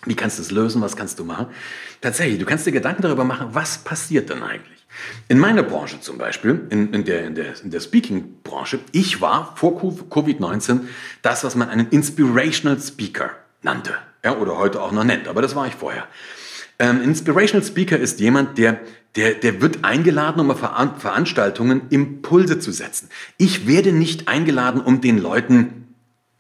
Wie 0.06 0.14
kannst 0.14 0.38
du 0.38 0.42
es 0.42 0.52
lösen? 0.52 0.80
Was 0.82 0.96
kannst 0.96 1.18
du 1.18 1.24
machen? 1.24 1.48
Tatsächlich, 2.00 2.38
du 2.38 2.46
kannst 2.46 2.64
dir 2.64 2.72
Gedanken 2.72 3.02
darüber 3.02 3.24
machen, 3.24 3.48
was 3.52 3.78
passiert 3.78 4.30
denn 4.30 4.42
eigentlich? 4.42 4.86
In 5.28 5.38
meiner 5.38 5.64
Branche 5.64 6.00
zum 6.00 6.16
Beispiel, 6.16 6.66
in, 6.70 6.94
in 6.94 7.04
der, 7.04 7.26
in 7.26 7.34
der, 7.34 7.60
in 7.60 7.70
der 7.70 7.80
Speaking-Branche, 7.80 8.78
ich 8.92 9.20
war 9.20 9.56
vor 9.56 9.80
Covid-19 9.80 10.82
das, 11.22 11.42
was 11.42 11.56
man 11.56 11.68
einen 11.68 11.88
Inspirational 11.90 12.80
Speaker 12.80 13.30
nannte. 13.62 13.94
Ja, 14.24 14.36
oder 14.36 14.56
heute 14.56 14.80
auch 14.80 14.92
noch 14.92 15.04
nennt, 15.04 15.28
aber 15.28 15.42
das 15.42 15.56
war 15.56 15.66
ich 15.66 15.74
vorher. 15.74 16.06
Ähm, 16.78 17.02
Inspirational 17.02 17.66
Speaker 17.66 17.98
ist 17.98 18.20
jemand, 18.20 18.58
der, 18.58 18.80
der, 19.16 19.34
der 19.34 19.60
wird 19.62 19.84
eingeladen, 19.84 20.40
um 20.40 20.50
auf 20.50 20.60
Veranstaltungen 20.60 21.82
Impulse 21.90 22.58
zu 22.58 22.70
setzen. 22.72 23.08
Ich 23.38 23.66
werde 23.66 23.92
nicht 23.92 24.28
eingeladen, 24.28 24.80
um 24.80 25.00
den 25.00 25.18
Leuten 25.18 25.86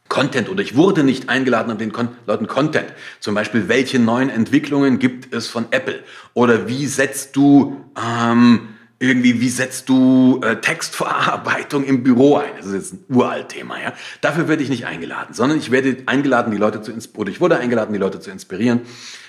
Content 0.08 0.48
oder 0.48 0.62
ich 0.62 0.76
wurde 0.76 1.02
nicht 1.02 1.28
eingeladen, 1.28 1.72
um 1.72 1.78
den 1.78 1.92
Kon 1.92 2.08
Leuten 2.26 2.46
Content. 2.46 2.92
Zum 3.20 3.34
Beispiel, 3.34 3.68
welche 3.68 3.98
neuen 3.98 4.30
Entwicklungen 4.30 4.98
gibt 4.98 5.34
es 5.34 5.48
von 5.48 5.66
Apple? 5.72 6.02
Oder 6.32 6.68
wie 6.68 6.86
setzt 6.86 7.34
du 7.34 7.84
ähm, 8.00 8.68
irgendwie, 8.98 9.40
wie 9.40 9.48
setzt 9.50 9.88
du 9.88 10.40
äh, 10.42 10.56
Textverarbeitung 10.56 11.84
im 11.84 12.02
Büro 12.02 12.36
ein? 12.36 12.50
Das 12.56 12.66
ist 12.66 12.72
jetzt 12.72 12.92
ein 12.94 13.04
uralt 13.14 13.50
Thema, 13.50 13.80
ja. 13.80 13.92
Dafür 14.22 14.48
werde 14.48 14.62
ich 14.62 14.70
nicht 14.70 14.86
eingeladen, 14.86 15.34
sondern 15.34 15.58
ich 15.58 15.70
werde 15.70 15.98
eingeladen, 16.06 16.50
die 16.50 16.56
Leute 16.56 16.80
zu 16.80 16.92
oder 17.16 17.30
ich 17.30 17.40
wurde 17.40 17.58
eingeladen, 17.58 17.92
die 17.92 17.98
Leute 17.98 18.20
zu 18.20 18.30
inspirieren. 18.30 18.80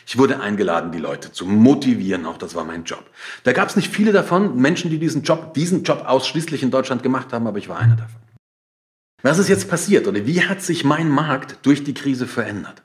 Ich 0.06 0.18
wurde 0.18 0.40
eingeladen, 0.40 0.94
die 0.94 1.00
Leute 1.00 1.34
zu 1.34 1.46
motivieren. 1.46 2.26
Auch 2.26 2.38
das 2.38 2.56
war 2.56 2.64
mein 2.64 2.86
Job. 2.86 3.04
Da 3.44 3.52
gab 3.52 3.68
es 3.68 3.76
nicht 3.76 3.94
viele 3.94 4.14
davon, 4.14 4.56
Menschen, 4.56 4.90
die 4.90 5.00
diesen 5.00 5.24
Job, 5.24 5.54
diesen 5.54 5.84
Job 5.84 6.06
ausschließlich 6.08 6.64
in 6.64 6.72
Deutschland 6.72 7.04
gemacht 7.04 7.34
haben, 7.34 7.46
aber 7.46 7.58
ich 7.58 7.68
war 7.68 7.78
einer 7.78 7.98
davon. 7.98 8.22
Was 9.22 9.38
ist 9.38 9.50
jetzt 9.50 9.70
passiert 9.70 10.08
oder 10.08 10.26
wie 10.26 10.44
hat 10.44 10.62
sich 10.62 10.86
mein 10.86 11.10
Markt 11.10 11.58
durch 11.64 11.84
die 11.84 11.94
Krise 11.94 12.28
verändert? 12.28 12.84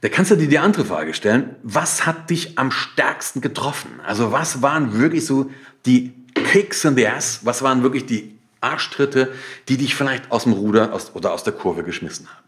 Da 0.00 0.10
kannst 0.10 0.30
du 0.30 0.36
dir 0.36 0.48
die 0.48 0.58
andere 0.58 0.84
Frage 0.84 1.14
stellen, 1.14 1.56
was 1.62 2.04
hat 2.04 2.28
dich 2.28 2.58
am 2.58 2.70
stärksten 2.70 3.40
getroffen? 3.40 4.00
Also 4.04 4.32
was 4.32 4.60
waren 4.60 4.98
wirklich 4.98 5.24
so 5.24 5.50
die 5.86 6.12
Kicks 6.34 6.84
in 6.84 6.96
the 6.96 7.06
ass, 7.06 7.40
was 7.42 7.62
waren 7.62 7.82
wirklich 7.82 8.06
die 8.06 8.38
Arschtritte, 8.60 9.32
die 9.68 9.76
dich 9.76 9.94
vielleicht 9.94 10.30
aus 10.30 10.44
dem 10.44 10.52
Ruder 10.52 10.92
aus, 10.92 11.14
oder 11.14 11.32
aus 11.32 11.44
der 11.44 11.52
Kurve 11.52 11.82
geschmissen 11.82 12.28
haben? 12.28 12.44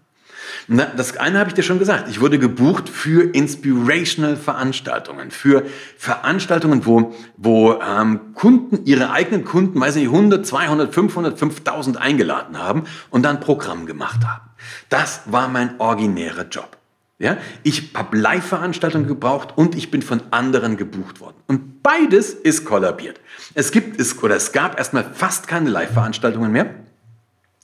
Na, 0.69 0.87
das 0.97 1.17
eine 1.17 1.39
habe 1.39 1.51
ich 1.51 1.55
dir 1.55 1.63
schon 1.63 1.79
gesagt. 1.79 2.09
Ich 2.09 2.21
wurde 2.21 2.39
gebucht 2.39 2.89
für 2.89 3.23
inspirational 3.35 4.37
Veranstaltungen, 4.37 5.31
für 5.31 5.65
Veranstaltungen, 5.97 6.87
wo, 6.87 7.15
wo 7.37 7.75
ähm, 7.75 8.35
Kunden 8.35 8.85
ihre 8.85 9.11
eigenen 9.11 9.45
Kunden, 9.45 9.81
weiß 9.81 9.95
nicht, 9.95 10.07
100, 10.07 10.45
200, 10.45 10.93
500, 10.93 11.39
5000 11.39 11.97
eingeladen 11.99 12.59
haben 12.59 12.85
und 13.11 13.23
dann 13.23 13.39
Programm 13.39 13.87
gemacht 13.87 14.27
haben. 14.27 14.51
Das 14.89 15.21
war 15.27 15.49
mein 15.49 15.79
originärer 15.79 16.49
Job. 16.49 16.76
Ja, 17.19 17.39
ich 17.63 17.95
habe 17.95 18.17
Live-Veranstaltungen 18.17 19.07
gebraucht 19.07 19.57
und 19.57 19.75
ich 19.75 19.91
bin 19.91 20.03
von 20.03 20.23
anderen 20.33 20.77
gebucht 20.77 21.21
worden. 21.21 21.37
Und 21.47 21.83
beides 21.83 22.35
ist 22.35 22.67
kollabiert. 22.67 23.21
Es 23.55 23.73
gibt 23.73 23.99
es 23.99 24.23
oder 24.23 24.37
es 24.37 24.53
gab 24.53 24.79
erstmal 24.79 25.05
fast 25.15 25.49
keine 25.49 25.71
Live-Veranstaltungen 25.71 26.53
mehr. 26.53 26.75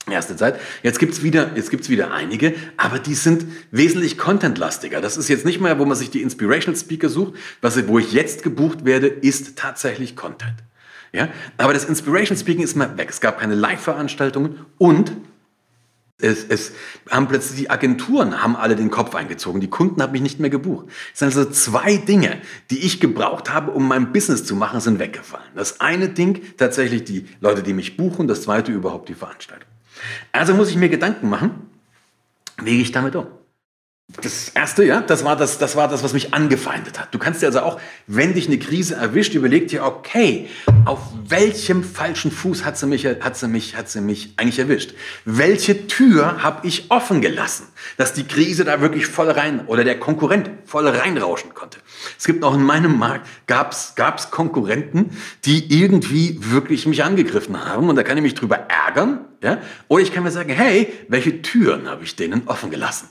Erste 0.09 0.35
Zeit. 0.35 0.59
Jetzt 0.81 0.99
gibt's 0.99 1.21
wieder, 1.21 1.51
jetzt 1.55 1.69
gibt's 1.69 1.87
wieder 1.87 2.11
einige, 2.11 2.55
aber 2.77 2.99
die 2.99 3.13
sind 3.13 3.45
wesentlich 3.71 4.17
contentlastiger. 4.17 4.99
Das 4.99 5.17
ist 5.17 5.29
jetzt 5.29 5.45
nicht 5.45 5.61
mehr, 5.61 5.79
wo 5.79 5.85
man 5.85 5.95
sich 5.95 6.09
die 6.09 6.23
Inspirational 6.23 6.77
Speaker 6.77 7.07
sucht. 7.07 7.35
Was, 7.61 7.87
wo 7.87 7.99
ich 7.99 8.11
jetzt 8.11 8.43
gebucht 8.43 8.83
werde, 8.85 9.07
ist 9.07 9.55
tatsächlich 9.55 10.15
Content. 10.15 10.55
Ja, 11.13 11.29
aber 11.57 11.73
das 11.73 11.85
Inspirational 11.85 12.41
Speaking 12.41 12.63
ist 12.63 12.75
mal 12.75 12.97
weg. 12.97 13.11
Es 13.11 13.21
gab 13.21 13.39
keine 13.39 13.55
Live-Veranstaltungen 13.55 14.65
und 14.79 15.13
es, 16.23 16.43
es 16.43 16.71
haben 17.09 17.27
plötzlich 17.27 17.59
die 17.59 17.69
Agenturen 17.69 18.41
haben 18.41 18.55
alle 18.55 18.75
den 18.75 18.89
Kopf 18.89 19.13
eingezogen. 19.13 19.61
Die 19.61 19.69
Kunden 19.69 20.01
haben 20.01 20.13
mich 20.13 20.21
nicht 20.21 20.39
mehr 20.39 20.49
gebucht. 20.49 20.87
Es 21.13 21.19
sind 21.19 21.27
also 21.27 21.45
zwei 21.45 21.97
Dinge, 21.97 22.41
die 22.71 22.79
ich 22.79 22.99
gebraucht 22.99 23.53
habe, 23.53 23.71
um 23.71 23.87
mein 23.87 24.11
Business 24.13 24.45
zu 24.45 24.55
machen, 24.55 24.79
sind 24.79 24.99
weggefallen. 24.99 25.45
Das 25.55 25.81
eine 25.81 26.09
Ding 26.09 26.41
tatsächlich 26.57 27.03
die 27.03 27.27
Leute, 27.41 27.61
die 27.61 27.73
mich 27.73 27.97
buchen. 27.97 28.27
Das 28.27 28.43
zweite 28.43 28.71
überhaupt 28.71 29.09
die 29.09 29.15
Veranstaltung. 29.15 29.67
Also 30.31 30.53
muss 30.53 30.69
ich 30.69 30.75
mir 30.75 30.89
Gedanken 30.89 31.29
machen, 31.29 31.69
wie 32.61 32.71
gehe 32.71 32.81
ich 32.81 32.91
damit 32.91 33.15
um? 33.15 33.27
Das 34.21 34.49
erste, 34.49 34.83
ja, 34.83 35.01
das 35.01 35.23
war 35.23 35.35
das, 35.35 35.57
das 35.57 35.75
war 35.75 35.87
das, 35.87 36.03
was 36.03 36.13
mich 36.13 36.33
angefeindet 36.33 36.99
hat. 36.99 37.13
Du 37.13 37.17
kannst 37.17 37.41
dir 37.41 37.47
also 37.47 37.61
auch, 37.61 37.79
wenn 38.05 38.33
dich 38.33 38.47
eine 38.47 38.59
Krise 38.59 38.95
erwischt, 38.95 39.33
überleg 39.33 39.69
dir, 39.69 39.83
okay, 39.85 40.49
auf 40.85 40.99
welchem 41.27 41.83
falschen 41.83 42.29
Fuß 42.29 42.63
hat 42.63 42.77
sie 42.77 42.85
mich, 42.85 43.05
hat 43.05 43.37
sie 43.37 43.47
mich, 43.47 43.75
hat 43.75 43.89
sie 43.89 44.01
mich 44.01 44.33
eigentlich 44.37 44.59
erwischt? 44.59 44.93
Welche 45.25 45.87
Tür 45.87 46.43
habe 46.43 46.67
ich 46.67 46.91
offen 46.91 47.21
gelassen, 47.21 47.67
dass 47.97 48.13
die 48.13 48.25
Krise 48.25 48.65
da 48.65 48.81
wirklich 48.81 49.07
voll 49.07 49.31
rein 49.31 49.65
oder 49.67 49.83
der 49.83 49.99
Konkurrent 49.99 50.49
voll 50.65 50.87
reinrauschen 50.87 51.53
konnte? 51.55 51.79
Es 52.17 52.25
gibt 52.25 52.43
auch 52.43 52.53
in 52.53 52.63
meinem 52.63 52.99
Markt 52.99 53.27
gab's, 53.47 53.93
gab's 53.95 54.29
Konkurrenten, 54.29 55.17
die 55.45 55.81
irgendwie 55.81 56.37
wirklich 56.39 56.85
mich 56.85 57.03
angegriffen 57.03 57.65
haben 57.65 57.89
und 57.89 57.95
da 57.95 58.03
kann 58.03 58.17
ich 58.17 58.23
mich 58.23 58.35
drüber 58.35 58.57
ärgern, 58.57 59.25
ja? 59.41 59.59
Oder 59.87 60.03
ich 60.03 60.13
kann 60.13 60.23
mir 60.23 60.31
sagen, 60.31 60.49
hey, 60.51 60.93
welche 61.07 61.41
Türen 61.41 61.89
habe 61.89 62.03
ich 62.03 62.15
denen 62.15 62.43
offen 62.47 62.69
gelassen? 62.69 63.09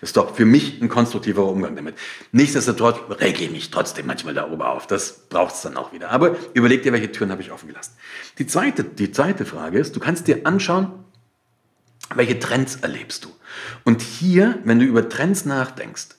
Ist 0.00 0.16
doch 0.16 0.34
für 0.34 0.44
mich 0.44 0.80
ein 0.80 0.88
konstruktiver 0.88 1.44
Umgang 1.44 1.76
damit. 1.76 1.96
Nichtsdestotrotz 2.32 2.98
rege 3.20 3.44
ich 3.44 3.50
mich 3.50 3.70
trotzdem 3.70 4.06
manchmal 4.06 4.34
darüber 4.34 4.70
auf. 4.70 4.86
Das 4.86 5.28
braucht 5.28 5.54
es 5.54 5.62
dann 5.62 5.76
auch 5.76 5.92
wieder. 5.92 6.10
Aber 6.10 6.36
überleg 6.54 6.82
dir, 6.82 6.92
welche 6.92 7.10
Türen 7.12 7.30
habe 7.30 7.42
ich 7.42 7.50
offen 7.50 7.68
gelassen. 7.68 7.92
Die 8.38 8.46
zweite, 8.46 8.84
die 8.84 9.10
zweite 9.10 9.44
Frage 9.44 9.78
ist, 9.78 9.96
du 9.96 10.00
kannst 10.00 10.28
dir 10.28 10.40
anschauen, 10.44 10.92
welche 12.14 12.38
Trends 12.38 12.76
erlebst 12.76 13.24
du? 13.24 13.28
Und 13.84 14.02
hier, 14.02 14.58
wenn 14.64 14.78
du 14.78 14.84
über 14.84 15.08
Trends 15.08 15.44
nachdenkst, 15.44 16.18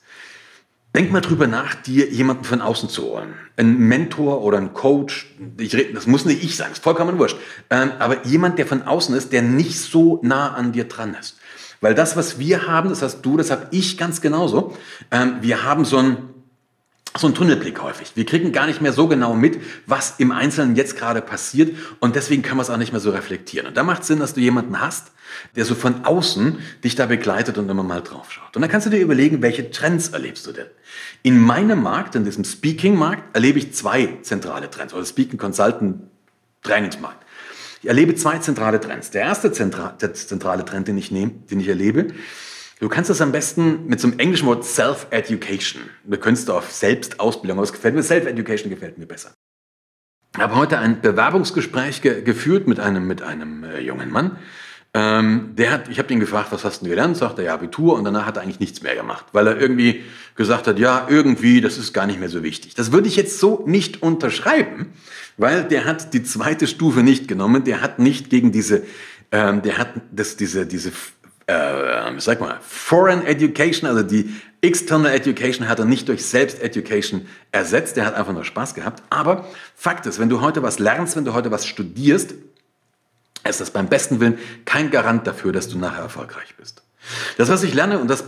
Denk 0.94 1.12
mal 1.12 1.20
drüber 1.20 1.46
nach, 1.46 1.76
dir 1.76 2.10
jemanden 2.10 2.42
von 2.42 2.60
außen 2.60 2.88
zu 2.88 3.04
holen. 3.04 3.34
Ein 3.56 3.78
Mentor 3.78 4.42
oder 4.42 4.58
ein 4.58 4.74
Coach. 4.74 5.32
Ich 5.56 5.72
rede, 5.76 5.94
das 5.94 6.08
muss 6.08 6.24
nicht 6.24 6.42
ich 6.42 6.56
sein, 6.56 6.72
ist 6.72 6.82
vollkommen 6.82 7.16
wurscht. 7.16 7.36
Ähm, 7.70 7.92
aber 8.00 8.26
jemand, 8.26 8.58
der 8.58 8.66
von 8.66 8.82
außen 8.82 9.14
ist, 9.14 9.32
der 9.32 9.42
nicht 9.42 9.78
so 9.78 10.18
nah 10.24 10.52
an 10.52 10.72
dir 10.72 10.84
dran 10.88 11.14
ist. 11.14 11.38
Weil 11.80 11.94
das, 11.94 12.16
was 12.16 12.38
wir 12.38 12.66
haben, 12.66 12.90
das 12.90 13.02
hast 13.02 13.22
du, 13.22 13.36
das 13.36 13.50
habe 13.50 13.68
ich 13.70 13.96
ganz 13.96 14.20
genauso. 14.20 14.76
Ähm, 15.10 15.36
wir 15.40 15.64
haben 15.64 15.84
so 15.84 15.98
ein 15.98 16.30
so 17.18 17.26
ein 17.26 17.34
Tunnelblick 17.34 17.82
häufig. 17.82 18.12
Wir 18.14 18.24
kriegen 18.24 18.52
gar 18.52 18.66
nicht 18.66 18.80
mehr 18.80 18.92
so 18.92 19.08
genau 19.08 19.34
mit, 19.34 19.60
was 19.86 20.14
im 20.18 20.30
Einzelnen 20.30 20.76
jetzt 20.76 20.96
gerade 20.96 21.20
passiert 21.20 21.76
und 21.98 22.14
deswegen 22.14 22.42
können 22.42 22.58
wir 22.58 22.62
es 22.62 22.70
auch 22.70 22.76
nicht 22.76 22.92
mehr 22.92 23.00
so 23.00 23.10
reflektieren. 23.10 23.66
Und 23.66 23.76
da 23.76 23.82
macht 23.82 24.02
es 24.02 24.08
Sinn, 24.08 24.20
dass 24.20 24.34
du 24.34 24.40
jemanden 24.40 24.80
hast, 24.80 25.10
der 25.56 25.64
so 25.64 25.74
von 25.74 26.04
außen 26.04 26.58
dich 26.84 26.94
da 26.94 27.06
begleitet 27.06 27.58
und 27.58 27.68
immer 27.68 27.82
mal 27.82 28.00
drauf 28.00 28.30
schaut. 28.30 28.54
Und 28.54 28.62
dann 28.62 28.70
kannst 28.70 28.86
du 28.86 28.90
dir 28.90 29.00
überlegen, 29.00 29.42
welche 29.42 29.70
Trends 29.70 30.08
erlebst 30.08 30.46
du 30.46 30.52
denn? 30.52 30.66
In 31.22 31.38
meinem 31.38 31.82
Markt, 31.82 32.14
in 32.14 32.24
diesem 32.24 32.44
Speaking-Markt, 32.44 33.34
erlebe 33.34 33.58
ich 33.58 33.74
zwei 33.74 34.18
zentrale 34.22 34.70
Trends, 34.70 34.94
oder 34.94 35.04
Speaking 35.04 35.38
Consultant 35.38 36.02
Trainingsmarkt. 36.62 37.24
Ich 37.82 37.88
erlebe 37.88 38.14
zwei 38.14 38.38
zentrale 38.38 38.78
Trends. 38.78 39.10
Der 39.10 39.22
erste 39.22 39.52
Zentra 39.52 39.92
der 39.92 40.12
zentrale 40.12 40.64
Trend, 40.66 40.88
den 40.88 40.98
ich 40.98 41.10
nehme, 41.10 41.32
den 41.50 41.60
ich 41.60 41.68
erlebe, 41.68 42.08
du 42.78 42.88
kannst 42.90 43.08
das 43.08 43.22
am 43.22 43.32
besten 43.32 43.86
mit 43.86 44.00
so 44.00 44.08
einem 44.08 44.18
englischen 44.18 44.46
Wort 44.46 44.64
Self-Education. 44.66 45.82
Du 46.04 46.18
könntest 46.18 46.50
auf 46.50 46.70
Selbstausbildung, 46.70 47.56
aber 47.56 47.64
es 47.64 47.72
gefällt 47.72 47.94
mir, 47.94 48.02
Self-Education 48.02 48.68
gefällt 48.68 48.98
mir 48.98 49.06
besser. 49.06 49.32
Ich 50.34 50.42
habe 50.42 50.56
heute 50.56 50.78
ein 50.78 51.00
Bewerbungsgespräch 51.00 52.02
ge 52.02 52.22
geführt 52.22 52.68
mit 52.68 52.78
einem, 52.78 53.06
mit 53.06 53.22
einem 53.22 53.64
äh, 53.64 53.80
jungen 53.80 54.10
Mann. 54.10 54.38
Ähm, 54.92 55.52
der 55.54 55.70
hat, 55.70 55.88
ich 55.88 56.00
habe 56.00 56.12
ihn 56.12 56.18
gefragt, 56.18 56.48
was 56.50 56.64
hast 56.64 56.82
du 56.82 56.88
gelernt? 56.88 57.16
Sagt 57.16 57.38
er, 57.38 57.44
ja, 57.44 57.54
Abitur. 57.54 57.94
Und 57.94 58.04
danach 58.04 58.26
hat 58.26 58.36
er 58.36 58.42
eigentlich 58.42 58.58
nichts 58.58 58.82
mehr 58.82 58.96
gemacht, 58.96 59.26
weil 59.32 59.46
er 59.46 59.60
irgendwie 59.60 60.02
gesagt 60.34 60.66
hat, 60.66 60.78
ja, 60.80 61.06
irgendwie, 61.08 61.60
das 61.60 61.78
ist 61.78 61.92
gar 61.92 62.06
nicht 62.06 62.18
mehr 62.18 62.28
so 62.28 62.42
wichtig. 62.42 62.74
Das 62.74 62.90
würde 62.90 63.06
ich 63.06 63.14
jetzt 63.14 63.38
so 63.38 63.62
nicht 63.66 64.02
unterschreiben, 64.02 64.92
weil 65.36 65.64
der 65.64 65.84
hat 65.84 66.12
die 66.12 66.24
zweite 66.24 66.66
Stufe 66.66 67.04
nicht 67.04 67.28
genommen, 67.28 67.62
der 67.62 67.82
hat 67.82 68.00
nicht 68.00 68.30
gegen 68.30 68.50
diese, 68.50 68.82
ähm, 69.30 69.62
der 69.62 69.78
hat 69.78 69.90
das, 70.10 70.36
diese, 70.36 70.66
diese, 70.66 70.90
äh, 71.46 72.18
sag 72.18 72.40
mal, 72.40 72.58
Foreign 72.60 73.24
Education, 73.24 73.88
also 73.88 74.02
die 74.02 74.34
External 74.60 75.12
Education 75.12 75.68
hat 75.68 75.78
er 75.78 75.84
nicht 75.84 76.08
durch 76.08 76.24
Selbst-Education 76.24 77.26
ersetzt, 77.52 77.96
der 77.96 78.06
hat 78.06 78.14
einfach 78.14 78.32
nur 78.32 78.44
Spaß 78.44 78.74
gehabt. 78.74 79.04
Aber 79.08 79.46
Fakt 79.76 80.04
ist, 80.06 80.18
wenn 80.18 80.28
du 80.28 80.40
heute 80.40 80.62
was 80.62 80.80
lernst, 80.80 81.16
wenn 81.16 81.24
du 81.24 81.32
heute 81.32 81.50
was 81.50 81.66
studierst, 81.66 82.34
ist 83.48 83.60
das 83.60 83.70
beim 83.70 83.88
besten 83.88 84.20
Willen 84.20 84.38
kein 84.64 84.90
Garant 84.90 85.26
dafür, 85.26 85.52
dass 85.52 85.68
du 85.68 85.78
nachher 85.78 86.02
erfolgreich 86.02 86.54
bist. 86.56 86.82
Das, 87.38 87.48
was 87.48 87.62
ich 87.62 87.74
lerne, 87.74 87.98
und 87.98 88.08
das, 88.08 88.24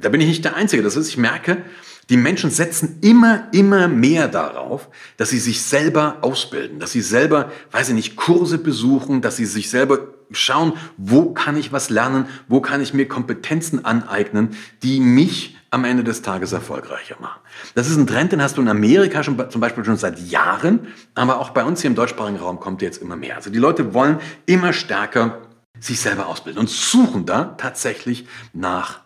da 0.00 0.08
bin 0.08 0.20
ich 0.20 0.28
nicht 0.28 0.44
der 0.44 0.56
Einzige, 0.56 0.82
das 0.82 0.96
ist, 0.96 1.08
ich 1.08 1.18
merke, 1.18 1.64
die 2.08 2.16
Menschen 2.16 2.50
setzen 2.50 2.98
immer, 3.00 3.48
immer 3.52 3.88
mehr 3.88 4.28
darauf, 4.28 4.88
dass 5.16 5.30
sie 5.30 5.38
sich 5.38 5.62
selber 5.62 6.18
ausbilden, 6.22 6.78
dass 6.80 6.92
sie 6.92 7.00
selber, 7.00 7.52
weiß 7.70 7.90
ich 7.90 7.94
nicht, 7.94 8.16
Kurse 8.16 8.58
besuchen, 8.58 9.22
dass 9.22 9.36
sie 9.36 9.46
sich 9.46 9.70
selber 9.70 10.08
schauen, 10.32 10.72
wo 10.96 11.32
kann 11.32 11.56
ich 11.56 11.72
was 11.72 11.90
lernen, 11.90 12.26
wo 12.48 12.60
kann 12.60 12.80
ich 12.80 12.94
mir 12.94 13.06
Kompetenzen 13.06 13.84
aneignen, 13.84 14.56
die 14.82 15.00
mich 15.00 15.56
am 15.72 15.84
Ende 15.84 16.04
des 16.04 16.20
Tages 16.20 16.52
erfolgreicher 16.52 17.16
machen. 17.18 17.40
Das 17.74 17.88
ist 17.88 17.96
ein 17.96 18.06
Trend, 18.06 18.30
den 18.32 18.42
hast 18.42 18.58
du 18.58 18.62
in 18.62 18.68
Amerika 18.68 19.22
schon, 19.22 19.50
zum 19.50 19.60
Beispiel 19.60 19.84
schon 19.84 19.96
seit 19.96 20.20
Jahren, 20.20 20.88
aber 21.14 21.40
auch 21.40 21.50
bei 21.50 21.64
uns 21.64 21.80
hier 21.80 21.88
im 21.88 21.96
deutschsprachigen 21.96 22.38
Raum 22.38 22.60
kommt 22.60 22.82
jetzt 22.82 23.00
immer 23.00 23.16
mehr. 23.16 23.36
Also 23.36 23.48
die 23.48 23.58
Leute 23.58 23.94
wollen 23.94 24.20
immer 24.44 24.74
stärker 24.74 25.38
sich 25.80 25.98
selber 25.98 26.26
ausbilden 26.26 26.60
und 26.60 26.68
suchen 26.68 27.24
da 27.24 27.56
tatsächlich 27.56 28.28
nach 28.52 29.00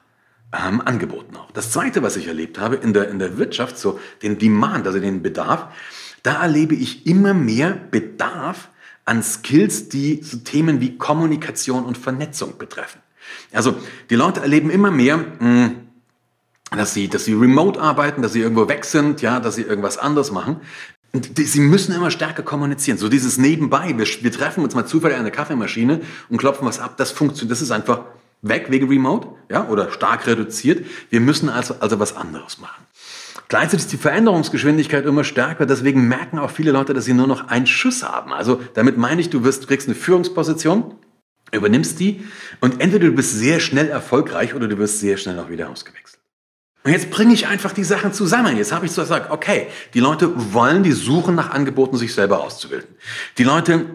ähm, 0.53 0.83
Angeboten 0.85 1.37
auch. 1.37 1.53
Das 1.53 1.71
Zweite, 1.71 2.03
was 2.03 2.17
ich 2.17 2.27
erlebt 2.27 2.59
habe 2.59 2.75
in 2.77 2.93
der, 2.93 3.09
in 3.11 3.21
der 3.21 3.39
Wirtschaft, 3.39 3.79
so 3.79 4.01
den 4.23 4.39
Demand, 4.39 4.89
also 4.89 4.99
den 4.99 5.23
Bedarf, 5.23 5.69
da 6.25 6.43
erlebe 6.43 6.75
ich 6.75 7.07
immer 7.07 7.33
mehr 7.33 7.71
Bedarf 7.71 8.71
an 9.05 9.23
Skills, 9.23 9.89
die 9.89 10.21
so 10.25 10.39
Themen 10.39 10.81
wie 10.81 10.99
Kommunikation 10.99 11.85
und 11.85 11.97
Vernetzung 11.97 12.59
betreffen. 12.59 13.01
Also 13.53 13.77
die 14.11 14.17
Leute 14.17 14.41
erleben 14.41 14.71
immer 14.71 14.91
mehr, 14.91 15.25
hm, 15.39 15.86
dass 16.71 16.95
sie, 16.95 17.09
dass 17.09 17.25
sie 17.25 17.35
remote 17.35 17.81
arbeiten, 17.81 18.23
dass 18.23 18.33
sie 18.33 18.41
irgendwo 18.41 18.69
weg 18.69 18.85
sind, 18.85 19.23
ja, 19.23 19.41
dass 19.41 19.55
sie 19.55 19.63
irgendwas 19.63 19.99
anderes 19.99 20.33
machen. 20.33 20.61
Und 21.13 21.39
sie 21.39 21.61
müssen 21.61 21.95
immer 21.95 22.11
stärker 22.11 22.43
kommunizieren. 22.43 22.99
So 22.99 23.09
dieses 23.09 23.39
Nebenbei. 23.39 23.95
Wir, 23.97 24.07
wir 24.07 24.33
treffen 24.33 24.63
uns 24.65 24.75
mal 24.75 24.85
zufällig 24.85 25.17
an 25.17 25.25
der 25.25 25.33
Kaffeemaschine 25.33 26.01
und 26.29 26.37
klopfen 26.37 26.67
was 26.67 26.79
ab. 26.79 26.97
Das 26.97 27.11
funktioniert. 27.11 27.53
Das 27.53 27.63
ist 27.63 27.71
einfach 27.71 28.01
weg 28.43 28.67
wegen 28.69 28.89
Remote, 28.89 29.29
ja, 29.51 29.69
oder 29.69 29.91
stark 29.91 30.27
reduziert. 30.27 30.85
Wir 31.11 31.21
müssen 31.21 31.49
also, 31.49 31.77
also 31.81 31.99
was 31.99 32.15
anderes 32.17 32.59
machen. 32.59 32.85
Gleichzeitig 33.49 33.87
ist 33.87 33.93
die 33.93 33.97
Veränderungsgeschwindigkeit 33.97 35.07
immer 35.07 35.23
stärker, 35.23 35.67
deswegen 35.67 36.09
merken 36.09 36.39
auch 36.39 36.51
viele 36.51 36.73
Leute, 36.73 36.95
dass 36.95 37.05
sie 37.05 37.15
nur 37.15 37.29
noch 37.29 37.47
einen 37.47 37.67
Schuss 37.67 38.03
haben. 38.03 38.33
Also 38.33 38.61
damit 38.75 38.97
meine 38.97 39.21
ich, 39.21 39.31
du 39.31 39.45
wirst, 39.45 39.69
kriegst 39.69 39.87
eine 39.87 39.95
Führungsposition, 39.95 40.95
übernimmst 41.53 42.01
die 42.01 42.25
und 42.61 42.81
entweder 42.81 43.07
du 43.07 43.13
bist 43.13 43.33
sehr 43.35 43.61
schnell 43.61 43.89
erfolgreich 43.89 44.55
oder 44.55 44.67
du 44.67 44.79
wirst 44.79 44.99
sehr 44.99 45.17
schnell 45.17 45.39
auch 45.39 45.49
wieder 45.49 45.71
ausgewechselt. 45.71 46.16
Und 46.87 46.93
jetzt 46.93 47.11
bringe 47.11 47.35
ich 47.35 47.49
einfach 47.49 47.73
die 47.73 47.83
Sachen 47.83 48.13
zusammen. 48.13 48.57
Jetzt 48.57 48.71
habe 48.71 48.87
ich 48.87 48.93
so 48.93 49.03
gesagt, 49.03 49.33
okay, 49.33 49.67
die 49.93 49.99
Leute 49.99 50.31
wollen, 50.55 50.85
die 50.85 50.93
suchen 50.93 51.35
nach 51.35 51.51
Angeboten, 51.51 51.97
sich 51.97 52.15
selber 52.15 52.45
auszubilden. 52.45 52.89
Die 53.39 53.43
Leute 53.43 53.87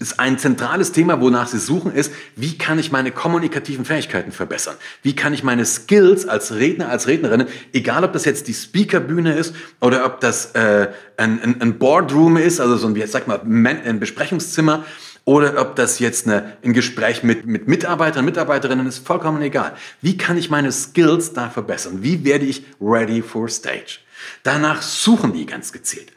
ist 0.00 0.18
ein 0.18 0.36
zentrales 0.36 0.90
Thema, 0.90 1.20
wonach 1.20 1.46
sie 1.46 1.60
suchen, 1.60 1.92
ist, 1.92 2.12
wie 2.34 2.58
kann 2.58 2.80
ich 2.80 2.90
meine 2.90 3.12
kommunikativen 3.12 3.84
Fähigkeiten 3.84 4.32
verbessern? 4.32 4.74
Wie 5.02 5.14
kann 5.14 5.32
ich 5.32 5.44
meine 5.44 5.64
Skills 5.64 6.26
als 6.26 6.56
Redner, 6.56 6.88
als 6.88 7.06
Rednerin, 7.06 7.46
egal 7.72 8.02
ob 8.02 8.12
das 8.12 8.24
jetzt 8.24 8.48
die 8.48 8.54
Speakerbühne 8.54 9.34
ist 9.34 9.54
oder 9.80 10.04
ob 10.04 10.20
das 10.20 10.56
äh, 10.56 10.88
ein, 11.16 11.40
ein, 11.40 11.62
ein 11.62 11.78
Boardroom 11.78 12.36
ist, 12.36 12.58
also 12.58 12.76
so 12.76 12.88
ein, 12.88 12.96
wie 12.96 13.06
sag 13.06 13.28
mal, 13.28 13.40
ein 13.44 14.00
Besprechungszimmer, 14.00 14.84
oder 15.28 15.60
ob 15.60 15.76
das 15.76 15.98
jetzt 15.98 16.26
eine, 16.26 16.56
ein 16.64 16.72
Gespräch 16.72 17.22
mit, 17.22 17.44
mit 17.44 17.68
Mitarbeitern, 17.68 18.24
Mitarbeiterinnen 18.24 18.86
ist, 18.86 19.06
vollkommen 19.06 19.42
egal. 19.42 19.76
Wie 20.00 20.16
kann 20.16 20.38
ich 20.38 20.48
meine 20.48 20.72
Skills 20.72 21.34
da 21.34 21.50
verbessern? 21.50 21.98
Wie 22.00 22.24
werde 22.24 22.46
ich 22.46 22.64
ready 22.80 23.20
for 23.20 23.46
stage? 23.50 23.98
Danach 24.42 24.80
suchen 24.80 25.34
die 25.34 25.44
ganz 25.44 25.70
gezielt. 25.70 26.12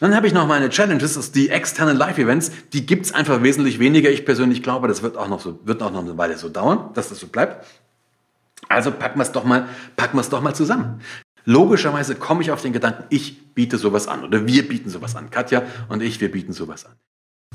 Dann 0.00 0.16
habe 0.16 0.26
ich 0.26 0.32
noch 0.32 0.48
meine 0.48 0.68
Challenges, 0.68 1.30
die 1.30 1.48
externen 1.48 1.96
Live-Events, 1.96 2.50
die 2.72 2.86
gibt's 2.86 3.12
einfach 3.12 3.40
wesentlich 3.44 3.78
weniger. 3.78 4.10
Ich 4.10 4.24
persönlich 4.24 4.64
glaube, 4.64 4.88
das 4.88 5.00
wird 5.00 5.16
auch 5.16 5.28
noch 5.28 5.40
so, 5.40 5.60
wird 5.62 5.80
auch 5.80 5.92
noch 5.92 6.02
eine 6.02 6.18
Weile 6.18 6.36
so 6.36 6.48
dauern, 6.48 6.90
dass 6.94 7.08
das 7.08 7.20
so 7.20 7.28
bleibt. 7.28 7.64
Also 8.68 8.90
packen 8.90 9.20
wir 9.20 9.22
es 9.22 9.30
doch 9.30 9.44
mal, 9.44 9.68
packen 9.94 10.16
wir 10.16 10.22
es 10.22 10.28
doch 10.28 10.42
mal 10.42 10.54
zusammen. 10.54 11.02
Logischerweise 11.44 12.16
komme 12.16 12.42
ich 12.42 12.50
auf 12.50 12.62
den 12.62 12.72
Gedanken, 12.72 13.04
ich 13.10 13.54
biete 13.54 13.78
sowas 13.78 14.08
an 14.08 14.24
oder 14.24 14.44
wir 14.44 14.66
bieten 14.66 14.90
sowas 14.90 15.14
an. 15.14 15.30
Katja 15.30 15.62
und 15.88 16.02
ich, 16.02 16.20
wir 16.20 16.32
bieten 16.32 16.52
sowas 16.52 16.84
an. 16.84 16.96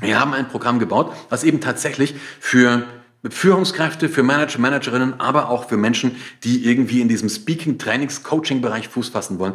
Wir 0.02 0.18
haben 0.18 0.34
ein 0.34 0.48
Programm 0.48 0.80
gebaut, 0.80 1.14
was 1.28 1.44
eben 1.44 1.60
tatsächlich 1.60 2.14
für 2.40 2.86
Führungskräfte, 3.30 4.08
für 4.08 4.24
Manager, 4.24 4.58
Managerinnen, 4.58 5.20
aber 5.20 5.48
auch 5.48 5.68
für 5.68 5.76
Menschen, 5.76 6.16
die 6.42 6.66
irgendwie 6.66 7.00
in 7.00 7.06
diesem 7.06 7.28
Speaking, 7.28 7.78
Trainings, 7.78 8.24
Coaching-Bereich 8.24 8.88
Fuß 8.88 9.10
fassen 9.10 9.38
wollen, 9.38 9.54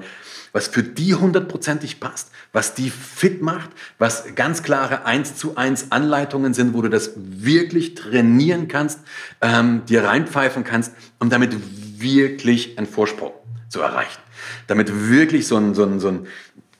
was 0.53 0.67
für 0.67 0.83
die 0.83 1.13
hundertprozentig 1.15 1.99
passt, 1.99 2.31
was 2.53 2.73
die 2.75 2.89
fit 2.89 3.41
macht, 3.41 3.71
was 3.97 4.35
ganz 4.35 4.63
klare 4.63 5.05
1 5.05 5.35
zu 5.35 5.57
1 5.57 5.91
Anleitungen 5.91 6.53
sind, 6.53 6.73
wo 6.73 6.81
du 6.81 6.89
das 6.89 7.11
wirklich 7.17 7.95
trainieren 7.95 8.69
kannst, 8.69 9.01
ähm, 9.41 9.83
dir 9.85 10.05
reinpfeifen 10.05 10.63
kannst, 10.63 10.93
um 11.19 11.29
damit 11.29 11.53
wirklich 11.99 12.77
einen 12.77 12.87
Vorsprung 12.87 13.33
zu 13.67 13.81
erreichen. 13.81 14.21
Damit 14.67 15.09
wirklich 15.09 15.45
so 15.45 15.57
einen, 15.57 15.75
so 15.75 15.83
einen, 15.83 15.99
so 15.99 16.07
einen 16.07 16.27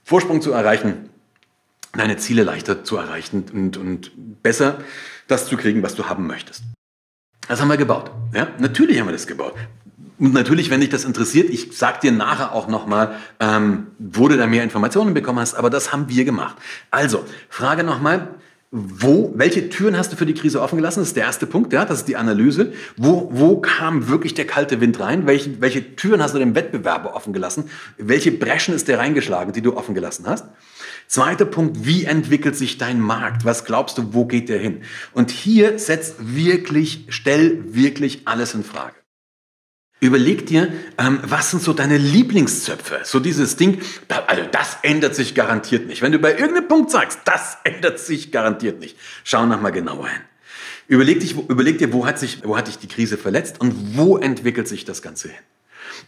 Vorsprung 0.06 0.42
zu 0.42 0.54
erreichen, 0.54 1.10
deine 1.94 2.18
Ziele 2.18 2.44
leichter 2.44 2.84
zu 2.84 2.98
erreichen 2.98 3.46
und, 3.54 3.78
und 3.78 4.12
besser 4.44 4.80
das 5.28 5.48
zu 5.48 5.58
kriegen, 5.58 5.84
was 5.84 5.96
du 5.96 6.06
haben 6.06 6.28
möchtest. 6.28 6.64
Das 7.48 7.62
haben 7.62 7.70
wir 7.70 7.78
gebaut. 7.78 8.12
Ja? 8.34 8.48
Natürlich 8.60 9.00
haben 9.00 9.08
wir 9.08 9.14
das 9.14 9.28
gebaut. 9.28 9.54
Und 10.20 10.34
natürlich, 10.34 10.70
wenn 10.70 10.82
dich 10.82 10.90
das 10.90 11.06
interessiert, 11.06 11.50
ich 11.50 11.78
sag 11.78 12.02
dir 12.02 12.12
nachher 12.12 12.52
auch 12.54 12.68
nochmal, 12.68 13.16
ähm, 13.40 13.88
wo 14.00 14.28
du 14.28 14.36
da 14.36 14.48
mehr 14.48 14.64
Informationen 14.64 15.14
bekommen 15.14 15.40
hast, 15.40 15.54
aber 15.54 15.70
das 15.70 15.94
haben 15.94 16.10
wir 16.10 16.26
gemacht. 16.26 16.58
Also, 16.90 17.24
Frage 17.50 17.84
nochmal, 17.84 18.30
wo, 18.72 19.32
welche 19.36 19.70
Türen 19.70 19.96
hast 19.96 20.12
du 20.12 20.18
für 20.18 20.26
die 20.26 20.34
Krise 20.34 20.62
offen 20.62 20.76
gelassen? 20.76 21.00
Das 21.00 21.10
ist 21.10 21.16
der 21.16 21.24
erste 21.24 21.48
Punkt, 21.48 21.72
ja, 21.72 21.86
das 21.86 22.00
ist 22.00 22.08
die 22.08 22.18
Analyse. 22.18 22.74
Wo, 22.98 23.30
wo 23.32 23.62
kam 23.62 24.10
wirklich 24.10 24.34
der 24.34 24.46
kalte 24.46 24.82
Wind 24.82 25.00
rein? 25.00 25.26
Welche, 25.26 25.62
welche 25.62 25.96
Türen 25.96 26.22
hast 26.22 26.34
du 26.34 26.40
dem 26.40 26.54
Wettbewerber 26.54 27.16
offen 27.16 27.32
gelassen? 27.32 27.70
Welche 27.98 28.32
Breschen 28.32 28.74
ist 28.74 28.88
der 28.88 29.00
reingeschlagen, 29.00 29.54
die 29.54 29.62
du 29.62 29.78
offen 29.78 29.96
gelassen 29.96 30.26
hast? 30.28 30.46
Zweiter 31.08 31.46
Punkt, 31.46 31.86
wie 31.86 32.04
entwickelt 32.04 32.56
sich 32.56 32.78
dein 32.78 33.00
Markt? 33.00 33.46
Was 33.46 33.64
glaubst 33.64 33.98
du, 33.98 34.14
wo 34.14 34.26
geht 34.26 34.50
der 34.50 34.60
hin? 34.60 34.82
Und 35.14 35.32
hier 35.32 35.80
setzt 35.80 36.16
wirklich, 36.20 37.06
stell 37.10 37.74
wirklich 37.74 38.24
alles 38.26 38.54
in 38.54 38.64
Frage. 38.64 38.96
Überleg 40.00 40.46
dir, 40.46 40.72
ähm, 41.00 41.20
was 41.24 41.50
sind 41.50 41.64
so 41.64 41.74
deine 41.74 41.98
Lieblingszöpfe? 41.98 43.00
So 43.04 43.20
dieses 43.20 43.56
Ding, 43.56 43.82
also 44.28 44.44
das 44.52 44.78
ändert 44.84 45.16
sich 45.16 45.34
garantiert 45.34 45.88
nicht. 45.88 46.04
Wenn 46.04 46.12
du 46.12 46.20
bei 46.20 46.34
irgendeinem 46.34 46.68
Punkt 46.68 46.92
sagst, 46.92 47.22
das 47.26 47.58
ändert 47.64 48.00
sich 48.00 48.32
garantiert 48.32 48.80
nicht, 48.80 48.96
schau 49.24 49.46
noch 49.48 49.60
mal 49.60 49.72
genauer 49.72 50.10
hin. 50.10 50.22
Überleg, 50.88 51.20
dich, 51.22 51.36
überleg 51.36 51.80
dir, 51.80 51.92
wo 51.94 52.06
hat, 52.06 52.20
sich, 52.20 52.44
wo 52.44 52.56
hat 52.56 52.68
dich 52.68 52.78
die 52.78 52.88
Krise 52.88 53.18
verletzt 53.18 53.60
und 53.60 53.98
wo 53.98 54.18
entwickelt 54.18 54.68
sich 54.68 54.86
das 54.86 55.02
Ganze 55.02 55.30
hin? 55.30 55.40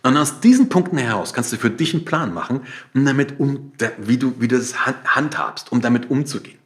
Und 0.04 0.18
aus 0.18 0.40
diesen 0.40 0.70
Punkten 0.70 0.98
heraus 0.98 1.34
kannst 1.34 1.52
du 1.54 1.58
für 1.58 1.70
dich 1.70 1.94
einen 1.94 2.06
Plan 2.06 2.34
machen, 2.34 2.62
um 2.94 3.06
damit 3.06 3.40
um, 3.40 3.72
wie 3.98 4.18
du, 4.18 4.36
wie 4.40 4.48
du 4.48 4.58
das 4.58 4.86
handhabst, 4.86 5.72
um 5.72 5.82
damit 5.82 6.10
umzugehen. 6.10 6.60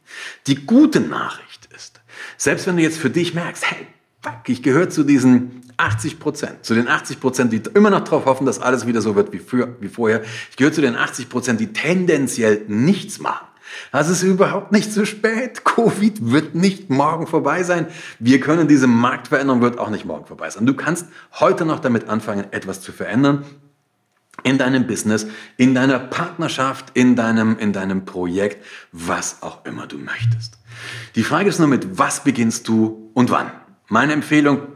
Die 0.46 0.66
gute 0.66 1.00
Nachricht 1.00 1.68
ist, 1.74 2.00
selbst 2.36 2.66
wenn 2.66 2.76
du 2.76 2.82
jetzt 2.82 2.98
für 2.98 3.10
dich 3.10 3.34
merkst, 3.34 3.70
hey, 3.70 3.86
fuck, 4.22 4.48
ich 4.48 4.62
gehöre 4.62 4.88
zu 4.88 5.04
diesen 5.04 5.62
80 5.76 6.18
Prozent, 6.18 6.64
zu 6.64 6.74
den 6.74 6.88
80 6.88 7.20
Prozent, 7.20 7.52
die 7.52 7.62
immer 7.74 7.90
noch 7.90 8.04
darauf 8.04 8.26
hoffen, 8.26 8.46
dass 8.46 8.60
alles 8.60 8.86
wieder 8.86 9.02
so 9.02 9.16
wird 9.16 9.32
wie, 9.32 9.38
für, 9.38 9.76
wie 9.80 9.88
vorher. 9.88 10.22
Ich 10.50 10.56
gehöre 10.56 10.72
zu 10.72 10.80
den 10.80 10.96
80 10.96 11.28
Prozent, 11.28 11.60
die 11.60 11.72
tendenziell 11.72 12.64
nichts 12.68 13.18
machen. 13.18 13.46
Das 13.92 14.08
ist 14.08 14.22
überhaupt 14.22 14.72
nicht 14.72 14.92
zu 14.92 15.06
spät. 15.06 15.64
Covid 15.64 16.30
wird 16.30 16.54
nicht 16.54 16.90
morgen 16.90 17.26
vorbei 17.26 17.62
sein. 17.62 17.86
Wir 18.18 18.40
können 18.40 18.68
diese 18.68 18.86
Marktveränderung 18.86 19.60
wird 19.60 19.78
auch 19.78 19.90
nicht 19.90 20.04
morgen 20.04 20.26
vorbei 20.26 20.50
sein. 20.50 20.66
Du 20.66 20.74
kannst 20.74 21.06
heute 21.40 21.64
noch 21.64 21.80
damit 21.80 22.08
anfangen, 22.08 22.46
etwas 22.50 22.80
zu 22.80 22.92
verändern 22.92 23.44
in 24.42 24.58
deinem 24.58 24.86
Business, 24.86 25.26
in 25.56 25.74
deiner 25.74 25.98
Partnerschaft, 25.98 26.86
in 26.94 27.14
deinem, 27.14 27.56
in 27.58 27.72
deinem 27.72 28.04
Projekt, 28.04 28.64
was 28.92 29.42
auch 29.42 29.64
immer 29.64 29.86
du 29.86 29.98
möchtest. 29.98 30.58
Die 31.14 31.22
Frage 31.22 31.48
ist 31.48 31.58
nur 31.58 31.68
mit, 31.68 31.98
was 31.98 32.24
beginnst 32.24 32.66
du 32.68 33.10
und 33.14 33.30
wann? 33.30 33.50
Meine 33.88 34.12
Empfehlung, 34.12 34.66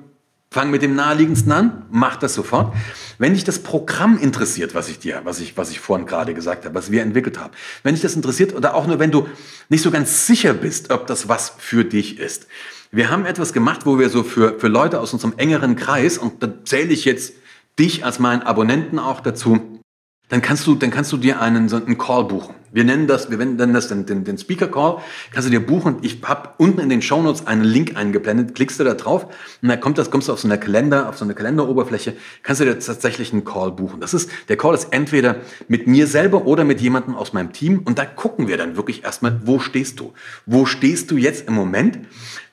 Fang 0.50 0.70
mit 0.70 0.80
dem 0.80 0.94
naheliegendsten 0.94 1.52
an, 1.52 1.84
mach 1.90 2.16
das 2.16 2.32
sofort. 2.32 2.74
Wenn 3.18 3.34
dich 3.34 3.44
das 3.44 3.58
Programm 3.58 4.16
interessiert, 4.16 4.74
was 4.74 4.88
ich 4.88 4.98
dir, 4.98 5.20
was 5.24 5.40
ich, 5.40 5.58
was 5.58 5.70
ich 5.70 5.78
vorhin 5.78 6.06
gerade 6.06 6.32
gesagt 6.32 6.64
habe, 6.64 6.74
was 6.74 6.90
wir 6.90 7.02
entwickelt 7.02 7.38
haben, 7.38 7.52
wenn 7.82 7.94
dich 7.94 8.00
das 8.00 8.16
interessiert 8.16 8.54
oder 8.54 8.74
auch 8.74 8.86
nur 8.86 8.98
wenn 8.98 9.10
du 9.10 9.28
nicht 9.68 9.82
so 9.82 9.90
ganz 9.90 10.26
sicher 10.26 10.54
bist, 10.54 10.90
ob 10.90 11.06
das 11.06 11.28
was 11.28 11.52
für 11.58 11.84
dich 11.84 12.18
ist. 12.18 12.46
Wir 12.90 13.10
haben 13.10 13.26
etwas 13.26 13.52
gemacht, 13.52 13.84
wo 13.84 13.98
wir 13.98 14.08
so 14.08 14.22
für, 14.22 14.58
für 14.58 14.68
Leute 14.68 15.00
aus 15.00 15.12
unserem 15.12 15.34
engeren 15.36 15.76
Kreis, 15.76 16.16
und 16.16 16.42
da 16.42 16.64
zähle 16.64 16.94
ich 16.94 17.04
jetzt 17.04 17.34
dich 17.78 18.06
als 18.06 18.18
meinen 18.18 18.42
Abonnenten 18.42 18.98
auch 18.98 19.20
dazu, 19.20 19.82
dann 20.30 20.40
kannst 20.40 20.66
du, 20.66 20.74
dann 20.74 20.90
kannst 20.90 21.12
du 21.12 21.18
dir 21.18 21.42
einen, 21.42 21.68
so 21.68 21.76
einen 21.76 21.98
Call 21.98 22.24
buchen. 22.24 22.54
Wir 22.72 22.84
nennen 22.84 23.06
das, 23.06 23.30
wir 23.30 23.38
nennen 23.38 23.72
das 23.72 23.88
den, 23.88 24.06
den, 24.06 24.24
den 24.24 24.38
Speaker 24.38 24.68
Call. 24.68 24.98
Kannst 25.32 25.48
du 25.48 25.50
dir 25.50 25.64
buchen. 25.64 25.96
Ich 26.02 26.20
habe 26.22 26.50
unten 26.58 26.80
in 26.80 26.88
den 26.88 27.02
Show 27.02 27.22
Notes 27.22 27.46
einen 27.46 27.64
Link 27.64 27.96
eingeblendet. 27.96 28.54
Klickst 28.54 28.78
du 28.78 28.84
da 28.84 28.94
drauf 28.94 29.26
und 29.62 29.68
dann 29.68 29.80
kommt 29.80 29.98
das, 29.98 30.10
kommst 30.10 30.28
du 30.28 30.32
auf 30.32 30.40
so 30.40 30.48
eine 30.48 30.58
Kalender, 30.58 31.08
auf 31.08 31.18
so 31.18 31.24
eine 31.24 31.34
Kalenderoberfläche. 31.34 32.14
Kannst 32.42 32.60
du 32.60 32.64
dir 32.64 32.78
tatsächlich 32.78 33.32
einen 33.32 33.44
Call 33.44 33.72
buchen. 33.72 34.00
Das 34.00 34.14
ist, 34.14 34.30
der 34.48 34.56
Call 34.56 34.74
ist 34.74 34.88
entweder 34.92 35.36
mit 35.68 35.86
mir 35.86 36.06
selber 36.06 36.46
oder 36.46 36.64
mit 36.64 36.80
jemandem 36.80 37.14
aus 37.14 37.32
meinem 37.32 37.52
Team. 37.52 37.82
Und 37.84 37.98
da 37.98 38.04
gucken 38.04 38.48
wir 38.48 38.56
dann 38.56 38.76
wirklich 38.76 39.04
erstmal, 39.04 39.40
wo 39.44 39.58
stehst 39.58 40.00
du? 40.00 40.12
Wo 40.46 40.66
stehst 40.66 41.10
du 41.10 41.16
jetzt 41.16 41.48
im 41.48 41.54
Moment? 41.54 41.98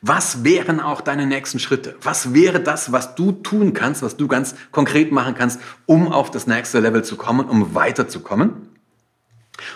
Was 0.02 0.44
wären 0.44 0.80
auch 0.80 1.02
deine 1.02 1.26
nächsten 1.26 1.60
Schritte? 1.60 1.96
Was 2.02 2.34
wäre 2.34 2.60
das, 2.60 2.92
was 2.92 3.16
du 3.16 3.32
tun 3.32 3.74
kannst, 3.74 4.04
was 4.04 4.18
du 4.18 4.28
ganz 4.28 4.56
konkret 4.72 5.12
machen 5.12 5.34
kannst, 5.34 5.60
um 5.88 6.12
auf 6.12 6.30
das 6.30 6.46
nächste 6.46 6.80
Level 6.80 7.04
zu 7.04 7.16
kommen, 7.16 7.48
um 7.48 7.74
weiterzukommen? 7.74 8.75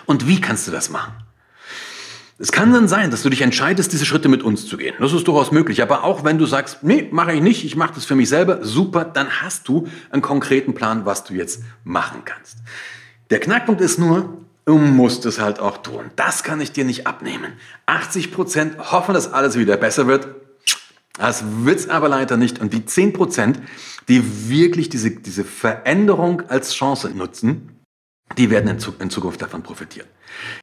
Und 0.06 0.26
wie 0.26 0.40
kannst 0.40 0.66
du 0.66 0.70
das 0.70 0.90
machen? 0.90 1.12
Es 2.42 2.52
kann 2.52 2.72
dann 2.72 2.88
sein, 2.88 3.10
dass 3.10 3.22
du 3.22 3.28
dich 3.28 3.42
entscheidest, 3.42 3.92
diese 3.92 4.06
Schritte 4.06 4.30
mit 4.30 4.42
uns 4.42 4.66
zu 4.66 4.78
gehen. 4.78 4.94
Das 4.98 5.12
ist 5.12 5.28
durchaus 5.28 5.52
möglich. 5.52 5.82
Aber 5.82 6.04
auch 6.04 6.24
wenn 6.24 6.38
du 6.38 6.46
sagst, 6.46 6.82
nee, 6.82 7.06
mache 7.12 7.34
ich 7.34 7.42
nicht, 7.42 7.66
ich 7.66 7.76
mache 7.76 7.92
das 7.94 8.06
für 8.06 8.14
mich 8.14 8.30
selber, 8.30 8.64
super, 8.64 9.04
dann 9.04 9.28
hast 9.42 9.68
du 9.68 9.88
einen 10.10 10.22
konkreten 10.22 10.72
Plan, 10.72 11.04
was 11.04 11.24
du 11.24 11.34
jetzt 11.34 11.62
machen 11.84 12.22
kannst. 12.24 12.56
Der 13.28 13.40
Knackpunkt 13.40 13.82
ist 13.82 13.98
nur, 13.98 14.38
du 14.64 14.78
musst 14.78 15.26
es 15.26 15.38
halt 15.38 15.60
auch 15.60 15.82
tun. 15.82 16.10
Das 16.16 16.42
kann 16.42 16.62
ich 16.62 16.72
dir 16.72 16.86
nicht 16.86 17.06
abnehmen. 17.06 17.52
80 17.84 18.32
Prozent 18.32 18.78
hoffen, 18.90 19.12
dass 19.12 19.30
alles 19.30 19.58
wieder 19.58 19.76
besser 19.76 20.06
wird. 20.06 20.28
Das 21.18 21.44
wird's 21.64 21.90
aber 21.90 22.08
leider 22.08 22.38
nicht. 22.38 22.58
Und 22.58 22.72
die 22.72 22.86
10 22.86 23.12
Prozent, 23.12 23.60
die 24.08 24.48
wirklich 24.48 24.88
diese, 24.88 25.10
diese 25.10 25.44
Veränderung 25.44 26.48
als 26.48 26.72
Chance 26.72 27.10
nutzen, 27.10 27.79
die 28.38 28.50
werden 28.50 28.78
in 29.00 29.10
Zukunft 29.10 29.42
davon 29.42 29.62
profitieren. 29.62 30.06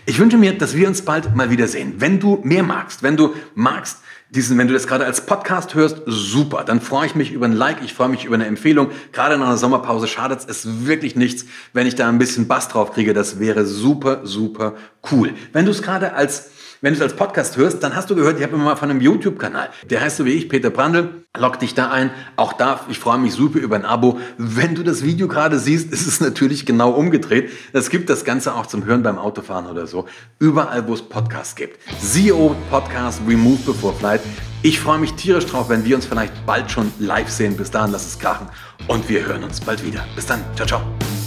Ich 0.06 0.19
wünsche 0.19 0.38
mir, 0.38 0.58
dass 0.58 0.75
wir 0.75 0.88
uns 0.88 1.01
bald 1.01 1.36
mal 1.36 1.49
wiedersehen. 1.49 1.95
Wenn 1.97 2.19
du 2.19 2.39
mehr 2.43 2.63
magst, 2.63 3.03
wenn 3.03 3.17
du 3.17 3.34
magst, 3.56 3.99
diesen, 4.30 4.58
wenn 4.58 4.67
du 4.67 4.73
das 4.73 4.88
gerade 4.88 5.06
als 5.06 5.25
Podcast 5.25 5.73
hörst, 5.73 6.01
super. 6.06 6.65
Dann 6.65 6.82
freue 6.82 7.06
ich 7.06 7.15
mich 7.15 7.32
über 7.32 7.45
ein 7.45 7.53
Like, 7.53 7.77
ich 7.84 7.93
freue 7.93 8.10
mich 8.10 8.25
über 8.25 8.36
eine 8.36 8.45
Empfehlung. 8.45 8.89
Gerade 9.13 9.38
nach 9.38 9.47
einer 9.47 9.58
Sommerpause 9.58 10.08
schadet 10.08 10.41
es 10.49 10.86
wirklich 10.86 11.15
nichts, 11.15 11.45
wenn 11.71 11.88
ich 11.88 11.95
da 11.95 12.10
ein 12.10 12.17
bisschen 12.17 12.47
Bass 12.47 12.67
drauf 12.67 12.91
kriege. 12.91 13.13
Das 13.13 13.39
wäre 13.39 13.65
super, 13.65 14.25
super 14.25 14.75
cool. 15.12 15.34
Wenn 15.53 15.65
du 15.65 15.71
es 15.71 15.82
gerade 15.82 16.13
als 16.13 16.49
wenn 16.82 16.94
du 16.94 16.98
es 16.98 17.02
als 17.04 17.16
Podcast 17.16 17.58
hörst, 17.58 17.82
dann 17.84 17.96
hast 17.96 18.10
du 18.10 18.16
gehört, 18.16 18.38
ich 18.38 18.44
habe 18.44 18.56
immer 18.56 18.66
mal 18.66 18.76
von 18.76 18.90
einem 18.90 19.02
YouTube-Kanal. 19.02 19.70
Der 19.90 20.02
heißt 20.02 20.18
so 20.18 20.26
wie 20.26 20.32
ich, 20.32 20.50
Peter 20.50 20.70
Brandl. 20.70 21.24
Log 21.38 21.60
dich 21.60 21.76
da 21.76 21.92
ein. 21.92 22.10
Auch 22.36 22.54
da, 22.54 22.80
ich 22.90 23.00
freue 23.00 23.20
mich 23.20 23.34
super 23.34 23.60
über 23.60 23.76
ein 23.76 23.86
Abo. 23.86 24.20
Wenn 24.38 24.76
du 24.76 24.84
das 24.84 25.04
Video 25.04 25.28
gerade 25.28 25.60
siehst, 25.60 25.92
ist 25.92 26.08
es 26.08 26.20
natürlich 26.20 26.66
genau 26.66 26.92
umgedreht. 26.92 27.52
Es 27.74 27.90
gibt 27.90 28.10
das 28.10 28.26
Ganze 28.26 28.56
auch 28.56 28.66
zum 28.66 28.86
Hören 28.86 29.04
beim 29.04 29.18
Autofahren 29.18 29.68
oder 29.68 29.88
so. 29.88 30.06
Überall, 30.40 30.88
wo 30.88 30.94
es 30.94 31.02
Podcasts 31.02 31.56
gibt. 31.56 31.80
CEO 32.02 32.56
Podcast 32.70 33.22
Remove 33.28 33.60
Before 33.66 33.94
Flight. 33.94 34.22
Ich 34.63 34.80
freue 34.80 34.98
mich 34.98 35.13
tierisch 35.13 35.46
drauf, 35.46 35.70
wenn 35.70 35.86
wir 35.86 35.96
uns 35.96 36.06
vielleicht 36.06 36.46
bald 36.46 36.72
schon 36.72 36.92
live 37.00 37.30
sehen. 37.30 37.56
Bis 37.56 37.70
dahin, 37.70 37.92
lass 37.92 38.06
es 38.06 38.18
krachen. 38.18 38.48
Und 38.88 39.08
wir 39.08 39.26
hören 39.26 39.44
uns 39.44 39.62
bald 39.62 39.86
wieder. 39.86 40.06
Bis 40.16 40.26
dann. 40.26 40.44
Ciao, 40.56 40.68
ciao. 40.68 41.27